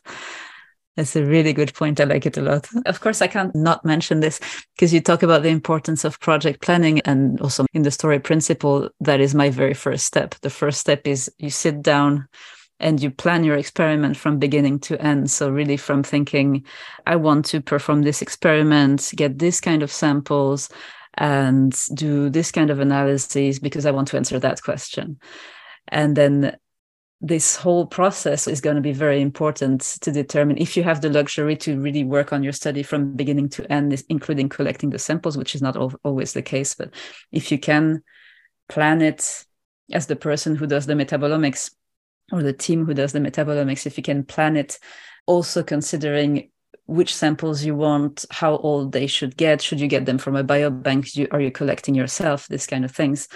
[0.98, 2.02] that's a really good point.
[2.02, 2.68] I like it a lot.
[2.86, 4.40] Of course, I can't not mention this
[4.76, 8.90] because you talk about the importance of project planning and also in the story principle.
[9.00, 10.36] That is my very first step.
[10.42, 12.28] The first step is you sit down
[12.82, 15.32] and you plan your experiment from beginning to end.
[15.32, 16.66] So, really, from thinking,
[17.08, 20.70] I want to perform this experiment, get this kind of samples,
[21.16, 25.20] and do this kind of analysis because I want to answer that question.
[25.88, 26.58] And then
[27.22, 31.10] this whole process is going to be very important to determine if you have the
[31.10, 35.38] luxury to really work on your study from beginning to end, including collecting the samples,
[35.38, 36.74] which is not always the case.
[36.74, 36.96] But
[37.32, 38.02] if you can
[38.70, 39.46] plan it
[39.92, 41.72] as the person who does the metabolomics
[42.32, 44.80] or the team who does the metabolomics, if you can plan it,
[45.26, 46.50] also considering
[46.92, 50.44] which samples you want, how old they should get, should you get them from a
[50.44, 53.30] biobank, are you collecting yourself, this kind of things.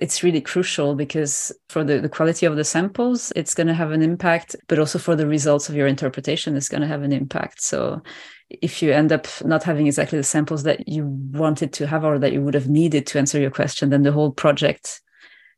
[0.00, 3.90] It's really crucial because for the, the quality of the samples, it's going to have
[3.90, 7.12] an impact, but also for the results of your interpretation, it's going to have an
[7.12, 7.60] impact.
[7.60, 8.02] So
[8.48, 12.18] if you end up not having exactly the samples that you wanted to have or
[12.20, 15.00] that you would have needed to answer your question, then the whole project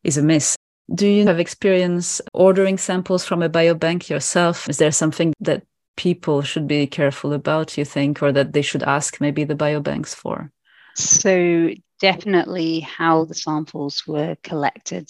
[0.02, 0.56] is a miss.
[0.92, 4.68] Do you have experience ordering samples from a biobank yourself?
[4.68, 5.62] Is there something that
[5.96, 10.14] people should be careful about, you think, or that they should ask maybe the biobanks
[10.14, 10.50] for?
[10.94, 11.70] So,
[12.00, 15.08] definitely how the samples were collected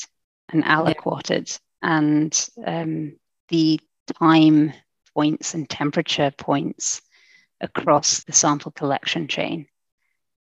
[0.50, 1.50] and aliquoted
[1.82, 3.16] and um,
[3.48, 3.80] the
[4.18, 4.72] time
[5.14, 7.02] points and temperature points
[7.60, 9.66] across the sample collection chain.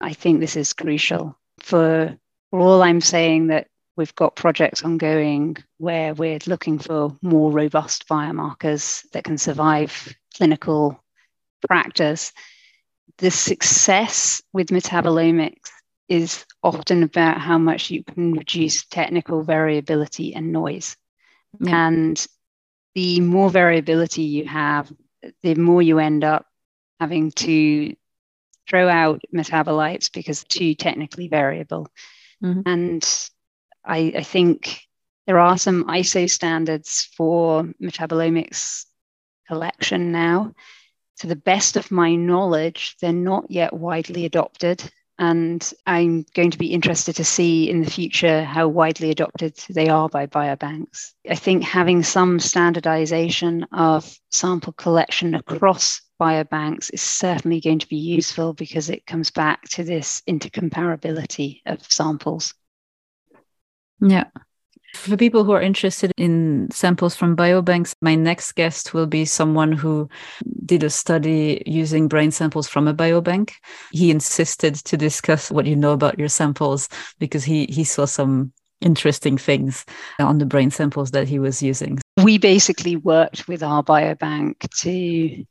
[0.01, 2.17] I think this is crucial for,
[2.51, 3.67] for all I'm saying that
[3.99, 11.03] we've got projects ongoing where we're looking for more robust biomarkers that can survive clinical
[11.67, 12.31] practice.
[13.17, 15.69] The success with metabolomics
[16.07, 20.95] is often about how much you can reduce technical variability and noise.
[21.59, 21.87] Yeah.
[21.87, 22.27] And
[22.95, 24.89] the more variability you have,
[25.43, 26.45] the more you end up
[27.01, 27.93] having to
[28.65, 31.89] throw out metabolites because they're too technically variable.
[32.41, 32.61] Mm-hmm.
[32.65, 33.29] And
[33.85, 34.81] I, I think
[35.27, 38.85] there are some ISO standards for metabolomics
[39.47, 40.53] collection now.
[41.19, 44.81] To the best of my knowledge, they're not yet widely adopted.
[45.19, 49.89] And I'm going to be interested to see in the future how widely adopted they
[49.89, 51.11] are by biobanks.
[51.29, 57.97] I think having some standardization of sample collection across biobanks is certainly going to be
[57.97, 62.53] useful because it comes back to this intercomparability of samples.
[64.01, 64.25] Yeah.
[64.95, 69.71] For people who are interested in samples from biobanks, my next guest will be someone
[69.71, 70.09] who
[70.65, 73.51] did a study using brain samples from a biobank.
[73.91, 76.89] He insisted to discuss what you know about your samples
[77.19, 79.85] because he, he saw some interesting things
[80.19, 81.99] on the brain samples that he was using.
[82.23, 85.45] We basically worked with our biobank to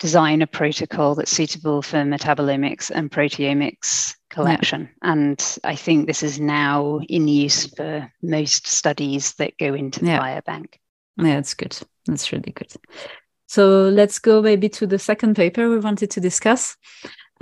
[0.00, 4.88] design a protocol that's suitable for metabolomics and proteomics collection.
[5.02, 5.12] Yeah.
[5.12, 10.06] And I think this is now in use for most studies that go into the
[10.06, 10.18] yeah.
[10.40, 10.74] biobank.
[11.18, 11.78] Yeah, that's good.
[12.06, 12.72] That's really good.
[13.46, 16.76] So let's go maybe to the second paper we wanted to discuss.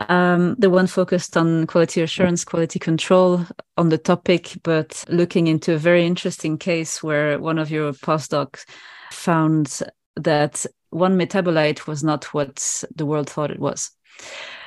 [0.08, 3.44] Um, the one focused on quality assurance, quality control
[3.76, 8.64] on the topic, but looking into a very interesting case where one of your postdocs
[9.12, 9.80] found
[10.16, 13.90] that one metabolite was not what the world thought it was.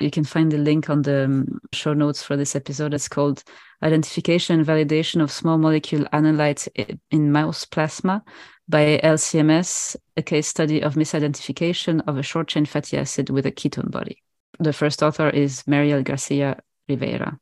[0.00, 2.94] You can find the link on the um, show notes for this episode.
[2.94, 3.42] It's called
[3.82, 6.68] Identification and Validation of Small Molecule Analytes
[7.10, 8.22] in Mouse Plasma
[8.68, 13.52] by LCMS, a case study of misidentification of a short chain fatty acid with a
[13.52, 14.22] ketone body.
[14.58, 17.38] The first author is Mariel Garcia Rivera.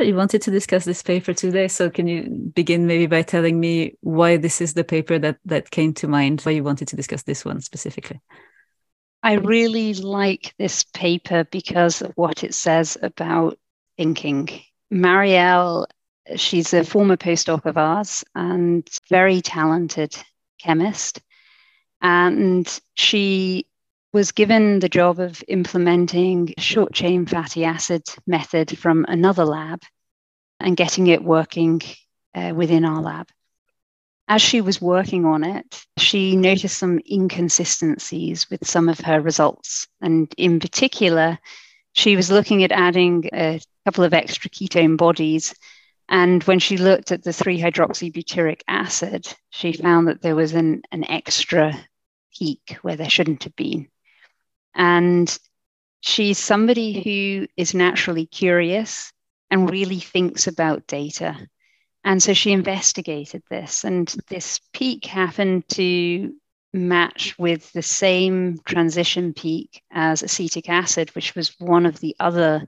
[0.00, 3.96] You wanted to discuss this paper today, so can you begin maybe by telling me
[4.00, 7.24] why this is the paper that that came to mind, why you wanted to discuss
[7.24, 8.20] this one specifically?
[9.24, 13.58] I really like this paper because of what it says about
[13.96, 14.48] thinking.
[14.92, 15.86] Marielle,
[16.36, 20.16] she's a former postdoc of ours and very talented
[20.60, 21.20] chemist.
[22.00, 23.66] And she
[24.18, 29.80] was given the job of implementing short chain fatty acid method from another lab
[30.58, 31.80] and getting it working
[32.34, 33.28] uh, within our lab.
[34.26, 39.86] As she was working on it, she noticed some inconsistencies with some of her results.
[40.00, 41.38] And in particular,
[41.92, 45.54] she was looking at adding a couple of extra ketone bodies.
[46.08, 50.82] And when she looked at the 3 hydroxybutyric acid, she found that there was an,
[50.90, 51.72] an extra
[52.36, 53.88] peak where there shouldn't have been.
[54.74, 55.36] And
[56.00, 59.12] she's somebody who is naturally curious
[59.50, 61.36] and really thinks about data.
[62.04, 66.32] And so she investigated this, and this peak happened to
[66.72, 72.66] match with the same transition peak as acetic acid, which was one of the other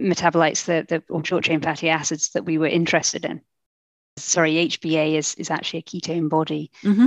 [0.00, 3.40] metabolites that, that or short chain fatty acids that we were interested in.
[4.18, 6.70] Sorry, HBA is, is actually a ketone body.
[6.82, 7.06] Mm-hmm.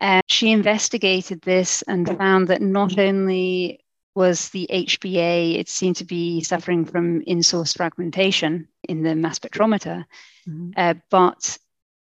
[0.00, 3.80] Uh, she investigated this and found that not only
[4.14, 9.38] was the HBA, it seemed to be suffering from in source fragmentation in the mass
[9.38, 10.04] spectrometer.
[10.48, 10.70] Mm-hmm.
[10.76, 11.58] Uh, but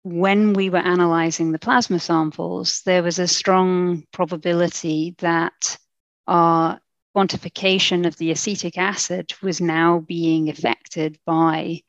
[0.02, 5.78] when we were analyzing the plasma samples, there was a strong probability that
[6.26, 6.78] our
[7.16, 11.80] quantification of the acetic acid was now being affected by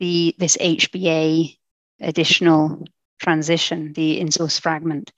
[0.00, 1.56] the, this HBA
[2.00, 2.84] additional
[3.18, 5.12] transition, the in source fragment.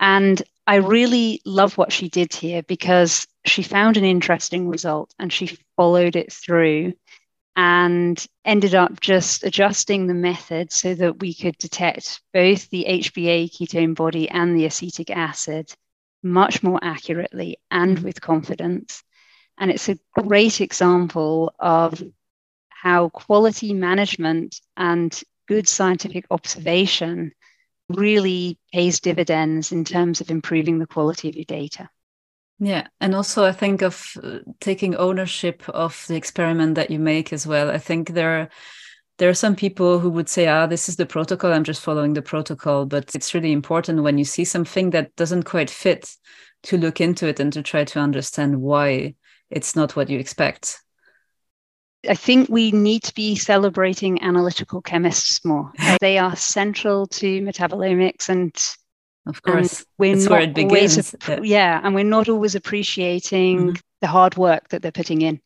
[0.00, 5.32] And I really love what she did here because she found an interesting result and
[5.32, 6.94] she followed it through
[7.54, 13.50] and ended up just adjusting the method so that we could detect both the HBA
[13.50, 15.70] ketone body and the acetic acid
[16.22, 19.02] much more accurately and with confidence.
[19.58, 22.02] And it's a great example of
[22.68, 27.32] how quality management and good scientific observation
[27.96, 31.88] really pays dividends in terms of improving the quality of your data.
[32.58, 32.88] Yeah.
[33.00, 37.46] And also, I think of uh, taking ownership of the experiment that you make as
[37.46, 37.70] well.
[37.70, 38.48] I think there are
[39.16, 42.14] there are some people who would say, ah, this is the protocol, I'm just following
[42.14, 42.86] the protocol.
[42.86, 46.10] But it's really important when you see something that doesn't quite fit
[46.64, 49.14] to look into it and to try to understand why
[49.50, 50.80] it's not what you expect.
[52.08, 55.72] I think we need to be celebrating analytical chemists more.
[56.00, 58.54] they are central to metabolomics and
[59.26, 60.96] of course we're That's not where it begins.
[60.96, 61.40] Always, yeah.
[61.42, 61.80] yeah.
[61.84, 63.74] and we're not always appreciating mm-hmm.
[64.00, 65.40] the hard work that they're putting in.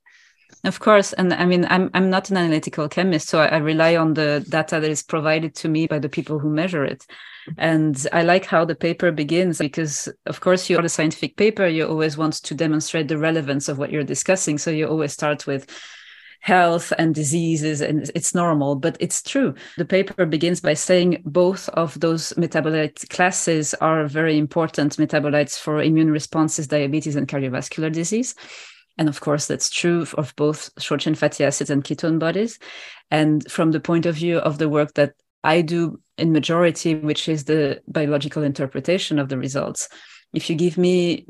[0.62, 3.96] Of course, and I mean, I'm I'm not an analytical chemist, so I, I, rely
[3.96, 7.04] on the data that is provided to me by the people who measure it.
[7.58, 11.66] And I like how the paper begins because, of course, you are a scientific paper.
[11.66, 15.46] You always want to demonstrate the relevance of what you're discussing, so you always start
[15.46, 15.66] with
[16.44, 21.70] health and diseases and it's normal but it's true the paper begins by saying both
[21.70, 28.34] of those metabolite classes are very important metabolites for immune responses diabetes and cardiovascular disease
[28.96, 32.58] and of course, that's true of both short chain fatty acids and ketone bodies.
[33.10, 37.28] And from the point of view of the work that I do in majority, which
[37.28, 39.88] is the biological interpretation of the results,
[40.32, 41.26] if you give me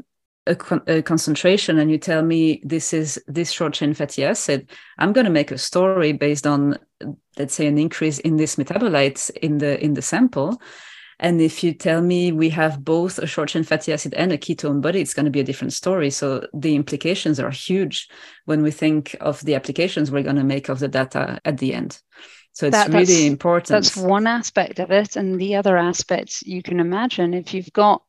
[0.46, 4.70] a, con- a, concentration and you tell me this is this short chain fatty acid,
[4.98, 6.78] I'm going to make a story based on,
[7.38, 10.60] let's say, an increase in this metabolites in the in the sample.
[11.20, 14.38] And if you tell me we have both a short chain fatty acid and a
[14.38, 16.10] ketone body, it's going to be a different story.
[16.10, 18.08] So the implications are huge
[18.46, 21.72] when we think of the applications we're going to make of the data at the
[21.74, 22.00] end.
[22.52, 23.68] So it's that, really important.
[23.68, 25.16] That's one aspect of it.
[25.16, 28.02] And the other aspects you can imagine if you've got,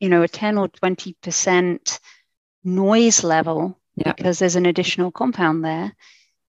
[0.00, 2.00] you know, a 10 or 20%
[2.64, 4.12] noise level yeah.
[4.12, 5.94] because there's an additional compound there,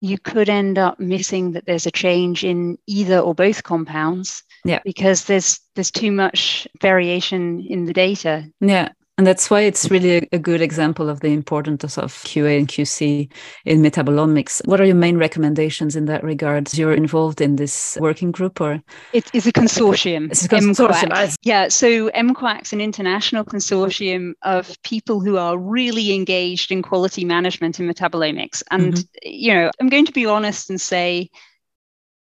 [0.01, 4.80] you could end up missing that there's a change in either or both compounds yeah.
[4.84, 8.51] because there's there's too much variation in the data.
[8.61, 12.69] Yeah and that's why it's really a, good example of the importance of QA and
[12.69, 13.33] QC
[13.64, 14.61] in metabolomics.
[14.67, 16.73] What are your main recommendations in that regard?
[16.77, 18.83] You're involved in this working group or?
[19.14, 20.31] It is a consortium.
[20.31, 21.37] It's a consortium.
[21.43, 27.81] Yeah, so mQACC's an international consortium of people who are really engaged in quality management
[27.81, 28.62] in metabolomics.
[28.71, 29.03] And, mm-hmm.
[29.23, 31.31] you know, I'm going to be honest and say,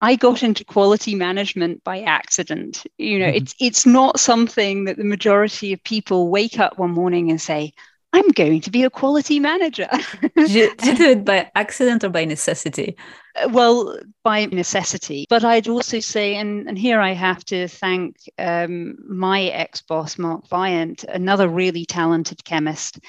[0.02, 2.86] I got into quality management by accident.
[2.98, 3.38] You know, mm-hmm.
[3.38, 7.74] it's it's not something that the majority of people wake up one morning and say,
[8.12, 9.88] "I'm going to be a quality manager."
[10.36, 12.98] did, you, did you do it by accident or by necessity?
[13.36, 15.28] Uh, well, by necessity.
[15.30, 20.18] But I'd also say, and, and here I have to thank um, my ex boss,
[20.18, 23.00] Mark Viant, another really talented chemist.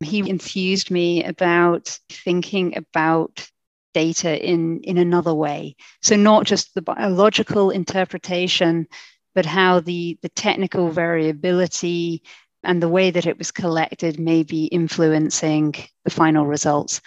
[0.00, 3.50] He infused me about thinking about
[3.94, 5.76] data in, in another way.
[6.02, 8.86] So not just the biological interpretation,
[9.34, 12.22] but how the, the technical variability
[12.64, 15.74] and the way that it was collected may be influencing
[16.04, 17.00] the final results.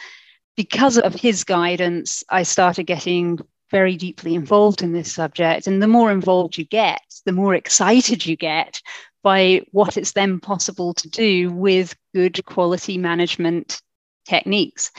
[0.55, 5.67] Because of his guidance, I started getting very deeply involved in this subject.
[5.67, 8.81] And the more involved you get, the more excited you get
[9.23, 13.81] by what it's then possible to do with good quality management
[14.25, 14.91] techniques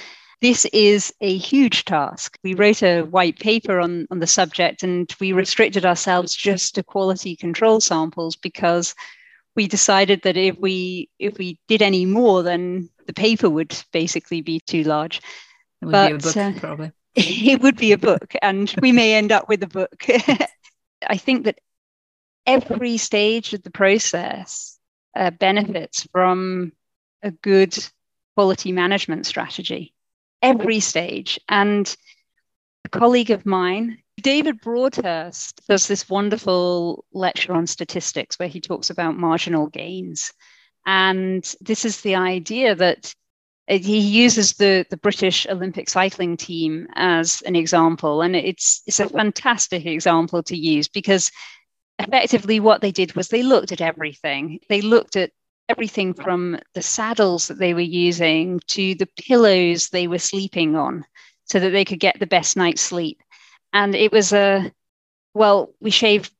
[0.43, 2.36] this is a huge task.
[2.43, 6.82] We wrote a white paper on, on the subject and we restricted ourselves just to
[6.82, 8.97] quality control samples because
[9.55, 14.40] we decided that if we if we did any more, then the paper would basically
[14.40, 15.18] be too large.
[15.80, 16.93] It would but, be a book, uh, probably.
[17.14, 20.05] it would be a book, and we may end up with a book.
[21.07, 21.61] I think that
[22.47, 24.78] every stage of the process
[25.14, 26.72] uh, benefits from
[27.22, 27.76] a good
[28.34, 29.91] quality management strategy
[30.43, 31.38] every stage.
[31.49, 31.95] And
[32.84, 38.90] a colleague of mine, David Broadhurst, does this wonderful lecture on statistics where he talks
[38.90, 40.32] about marginal gains.
[40.84, 43.14] And this is the idea that
[43.68, 48.20] he uses the, the British Olympic cycling team as an example.
[48.22, 51.30] And it's, it's a fantastic example to use because
[51.99, 54.59] effectively what they did was they looked at everything.
[54.68, 55.30] They looked at
[55.68, 61.04] everything from the saddles that they were using to the pillows they were sleeping on
[61.44, 63.20] so that they could get the best night's sleep.
[63.72, 64.70] And it was a,
[65.34, 66.32] well, we shaved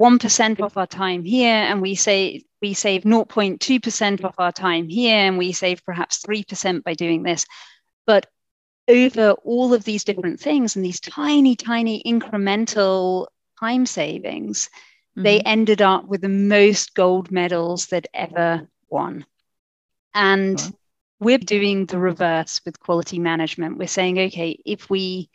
[0.00, 5.16] 1% off our time here and we say we save 0.2% of our time here
[5.16, 7.46] and we save perhaps 3% by doing this.
[8.06, 8.26] But
[8.88, 13.26] over all of these different things and these tiny, tiny incremental
[13.60, 14.70] time savings,
[15.18, 15.24] mm-hmm.
[15.24, 19.26] they ended up with the most gold medals that ever won.
[20.14, 20.60] And
[21.20, 23.78] we're doing the reverse with quality management.
[23.78, 25.28] We're saying, okay, if we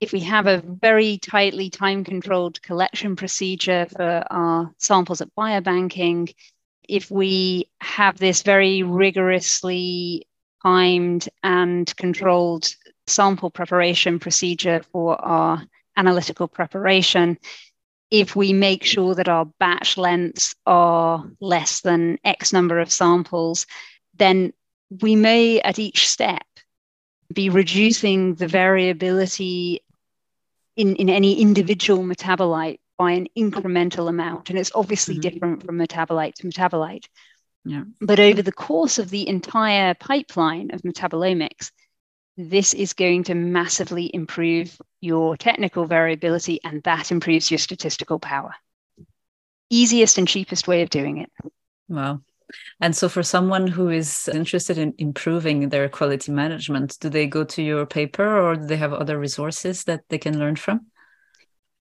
[0.00, 6.34] if we have a very tightly time controlled collection procedure for our samples at biobanking,
[6.88, 10.26] if we have this very rigorously
[10.62, 12.68] timed and controlled
[13.06, 15.62] sample preparation procedure for our
[15.96, 17.38] analytical preparation,
[18.14, 23.66] if we make sure that our batch lengths are less than X number of samples,
[24.16, 24.52] then
[25.02, 26.46] we may at each step
[27.32, 29.80] be reducing the variability
[30.76, 34.48] in, in any individual metabolite by an incremental amount.
[34.48, 35.20] And it's obviously mm-hmm.
[35.22, 37.06] different from metabolite to metabolite.
[37.64, 37.82] Yeah.
[38.00, 41.72] But over the course of the entire pipeline of metabolomics,
[42.36, 48.54] this is going to massively improve your technical variability and that improves your statistical power.
[49.70, 51.30] Easiest and cheapest way of doing it.
[51.88, 52.20] Wow.
[52.80, 57.44] And so, for someone who is interested in improving their quality management, do they go
[57.44, 60.86] to your paper or do they have other resources that they can learn from?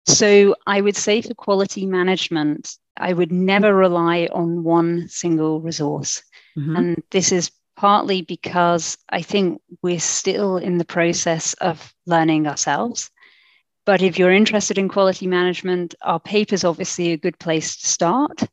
[0.06, 6.22] So, I would say for quality management, I would never rely on one single resource.
[6.56, 6.76] Mm-hmm.
[6.76, 7.50] And this is
[7.82, 13.10] partly because I think we're still in the process of learning ourselves.
[13.84, 17.88] But if you're interested in quality management, our paper is obviously a good place to
[17.88, 18.44] start.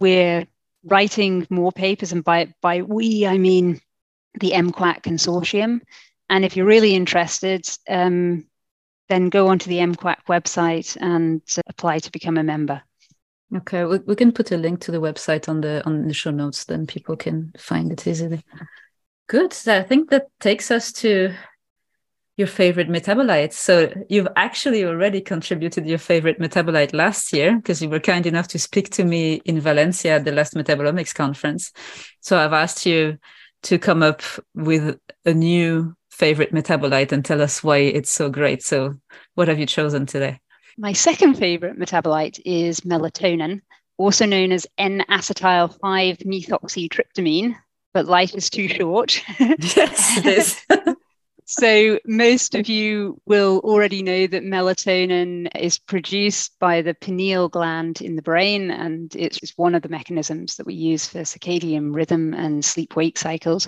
[0.00, 0.48] We're
[0.82, 3.80] writing more papers, and by, by we, I mean
[4.40, 5.80] the mQACC consortium.
[6.28, 8.48] And if you're really interested, um,
[9.08, 12.82] then go onto the mQACC website and apply to become a member.
[13.54, 16.30] Okay, we, we can put a link to the website on the on the show
[16.30, 18.44] notes, then people can find it easily.
[19.28, 19.52] Good.
[19.52, 21.32] So I think that takes us to
[22.36, 23.52] your favorite metabolite.
[23.52, 28.48] So you've actually already contributed your favorite metabolite last year because you were kind enough
[28.48, 31.72] to speak to me in Valencia at the last metabolomics conference.
[32.20, 33.18] So I've asked you
[33.62, 34.22] to come up
[34.54, 38.62] with a new favorite metabolite and tell us why it's so great.
[38.62, 38.94] So
[39.34, 40.40] what have you chosen today?
[40.78, 43.62] My second favorite metabolite is melatonin,
[43.96, 47.56] also known as N-acetyl 5 methoxytryptamine,
[47.94, 49.22] but life is too short.
[49.38, 50.60] yes, it is.
[51.46, 58.02] so, most of you will already know that melatonin is produced by the pineal gland
[58.02, 62.34] in the brain, and it's one of the mechanisms that we use for circadian rhythm
[62.34, 63.66] and sleep wake cycles.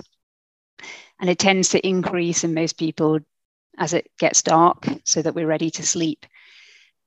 [1.19, 3.17] And it tends to increase in most people
[3.79, 6.27] as it gets dark so that we're ready to sleep.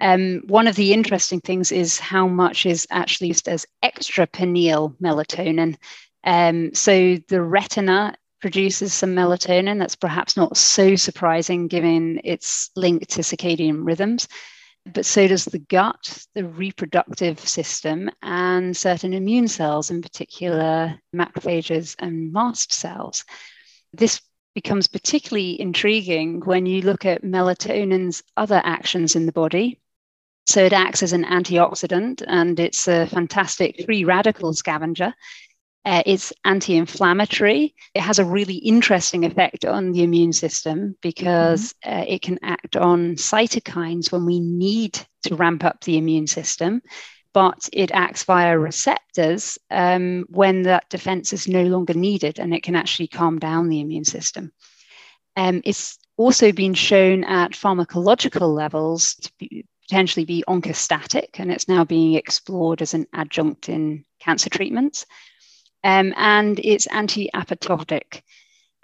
[0.03, 5.77] Um, one of the interesting things is how much is actually used as extrapineal melatonin.
[6.25, 9.79] Um, so the retina produces some melatonin.
[9.79, 14.27] That's perhaps not so surprising given its link to circadian rhythms.
[14.93, 21.95] But so does the gut, the reproductive system, and certain immune cells, in particular macrophages
[22.01, 23.25] and mast cells.
[23.93, 24.21] This
[24.57, 29.79] becomes particularly intriguing when you look at melatonin's other actions in the body,
[30.53, 35.15] so it acts as an antioxidant and it's a fantastic free radical scavenger.
[35.87, 37.75] Uh, it's anti inflammatory.
[37.95, 42.01] It has a really interesting effect on the immune system because mm-hmm.
[42.01, 46.83] uh, it can act on cytokines when we need to ramp up the immune system,
[47.33, 52.63] but it acts via receptors um, when that defense is no longer needed and it
[52.63, 54.53] can actually calm down the immune system.
[55.35, 61.68] Um, it's also been shown at pharmacological levels to be, potentially be oncostatic, and it's
[61.68, 65.05] now being explored as an adjunct in cancer treatments.
[65.84, 68.22] Um, and it's anti apoptotic.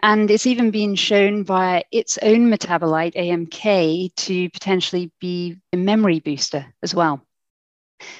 [0.02, 6.20] And it's even been shown via its own metabolite, AMK, to potentially be a memory
[6.20, 7.22] booster as well.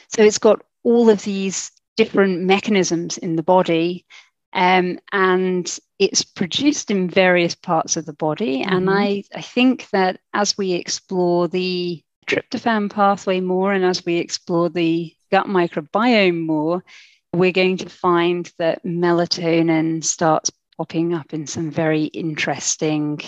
[0.09, 4.07] So it's got all of these different mechanisms in the body,
[4.55, 8.62] um, and it's produced in various parts of the body.
[8.62, 8.72] Mm-hmm.
[8.74, 14.18] And I, I think that as we explore the tryptophan pathway more and as we
[14.18, 16.85] explore the gut microbiome more,
[17.33, 23.20] we're going to find that melatonin starts popping up in some very interesting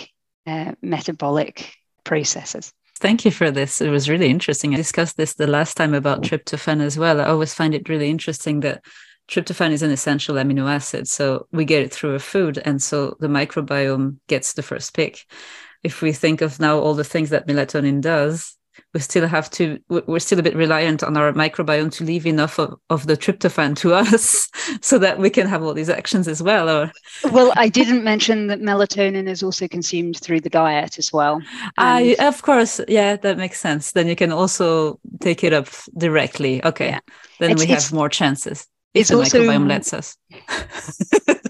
[0.47, 1.73] uh, metabolic
[2.03, 2.73] processes.
[2.99, 3.81] Thank you for this.
[3.81, 4.73] It was really interesting.
[4.73, 7.19] I discussed this the last time about tryptophan as well.
[7.19, 8.83] I always find it really interesting that
[9.27, 11.07] tryptophan is an essential amino acid.
[11.07, 12.59] So we get it through a food.
[12.63, 15.25] And so the microbiome gets the first pick.
[15.83, 18.55] If we think of now all the things that melatonin does,
[18.93, 22.59] we still have to we're still a bit reliant on our microbiome to leave enough
[22.59, 24.49] of, of the tryptophan to us
[24.81, 26.91] so that we can have all these actions as well or?
[27.31, 31.41] Well i didn't mention that melatonin is also consumed through the diet as well.
[31.77, 33.91] I, of course yeah that makes sense.
[33.91, 35.67] Then you can also take it up
[35.97, 36.63] directly.
[36.63, 36.89] Okay.
[36.89, 36.99] Yeah.
[37.39, 40.17] then it's, we have more chances if the also, microbiome lets us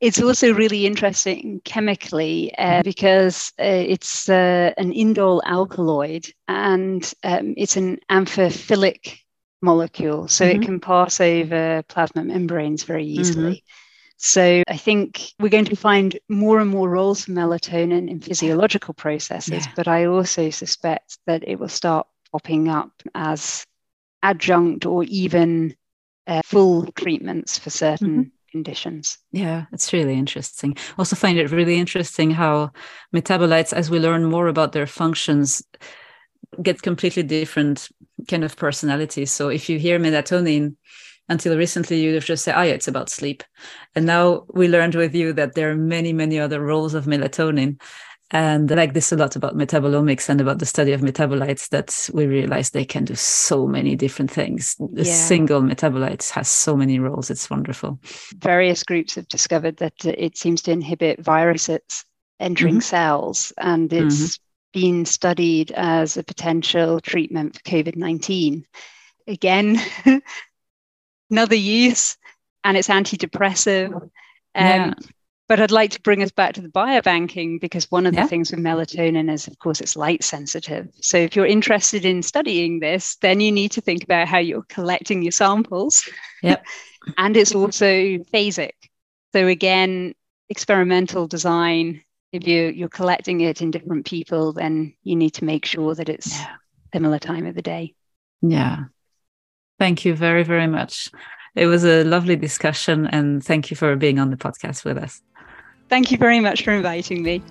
[0.00, 7.54] It's also really interesting chemically uh, because uh, it's uh, an indole alkaloid and um,
[7.58, 9.18] it's an amphiphilic
[9.60, 10.62] molecule, so mm-hmm.
[10.62, 13.56] it can pass over plasma membranes very easily.
[13.56, 13.74] Mm-hmm.
[14.16, 18.94] So I think we're going to find more and more roles for melatonin in physiological
[18.94, 19.72] processes, yeah.
[19.76, 23.66] but I also suspect that it will start popping up as
[24.22, 25.74] adjunct or even
[26.26, 28.30] uh, full treatments for certain mm-hmm.
[28.50, 29.18] Conditions.
[29.32, 30.76] Yeah, it's really interesting.
[30.98, 32.70] Also, find it really interesting how
[33.14, 35.62] metabolites, as we learn more about their functions,
[36.62, 37.88] get completely different
[38.28, 39.30] kind of personalities.
[39.30, 40.76] So if you hear melatonin,
[41.28, 43.44] until recently you would have just say, oh yeah, it's about sleep.
[43.94, 47.80] And now we learned with you that there are many, many other roles of melatonin.
[48.32, 52.08] And I like this a lot about metabolomics and about the study of metabolites that
[52.14, 54.76] we realize they can do so many different things.
[54.96, 57.28] A single metabolite has so many roles.
[57.28, 57.98] It's wonderful.
[58.36, 62.04] Various groups have discovered that it seems to inhibit viruses
[62.38, 62.80] entering mm-hmm.
[62.80, 64.80] cells, and it's mm-hmm.
[64.80, 68.64] been studied as a potential treatment for COVID 19.
[69.26, 69.76] Again,
[71.30, 72.16] another use,
[72.64, 73.92] and it's antidepressive.
[73.92, 74.10] Um,
[74.54, 74.94] yeah.
[75.50, 78.52] But I'd like to bring us back to the biobanking because one of the things
[78.52, 80.86] with melatonin is, of course, it's light sensitive.
[81.00, 84.62] So if you're interested in studying this, then you need to think about how you're
[84.68, 86.08] collecting your samples.
[86.44, 86.64] Yep.
[87.18, 87.84] and it's also
[88.32, 88.74] phasic.
[89.32, 90.14] So again,
[90.50, 92.04] experimental design.
[92.30, 96.08] If you you're collecting it in different people, then you need to make sure that
[96.08, 96.54] it's yeah.
[96.94, 97.96] similar time of the day.
[98.40, 98.84] Yeah,
[99.80, 101.10] Thank you very, very much.
[101.56, 105.22] It was a lovely discussion, and thank you for being on the podcast with us.
[105.90, 107.42] Thank you very much for inviting me.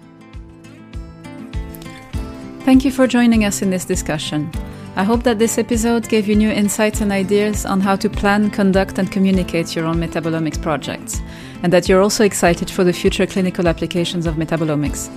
[2.62, 4.50] Thank you for joining us in this discussion.
[4.96, 8.50] I hope that this episode gave you new insights and ideas on how to plan,
[8.50, 11.22] conduct, and communicate your own metabolomics projects,
[11.64, 15.10] and that you're also excited for the future clinical applications of metabolomics.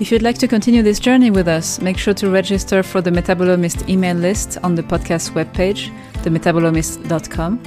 [0.00, 3.10] If you'd like to continue this journey with us, make sure to register for the
[3.10, 5.92] Metabolomist email list on the podcast webpage,
[6.22, 7.58] themetabolomist.com,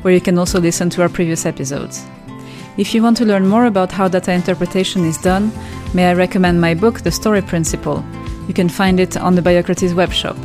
[0.00, 2.06] where you can also listen to our previous episodes.
[2.76, 5.52] If you want to learn more about how data interpretation is done,
[5.92, 8.04] may I recommend my book, The Story Principle.
[8.46, 10.36] You can find it on the Biocrates webshop.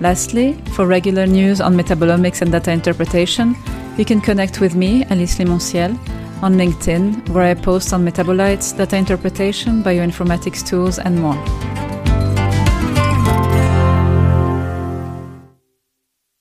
[0.00, 3.56] Lastly, for regular news on metabolomics and data interpretation,
[3.98, 5.98] you can connect with me, Alice Limonciel,
[6.42, 11.79] on LinkedIn, where I post on metabolites, data interpretation, bioinformatics tools, and more.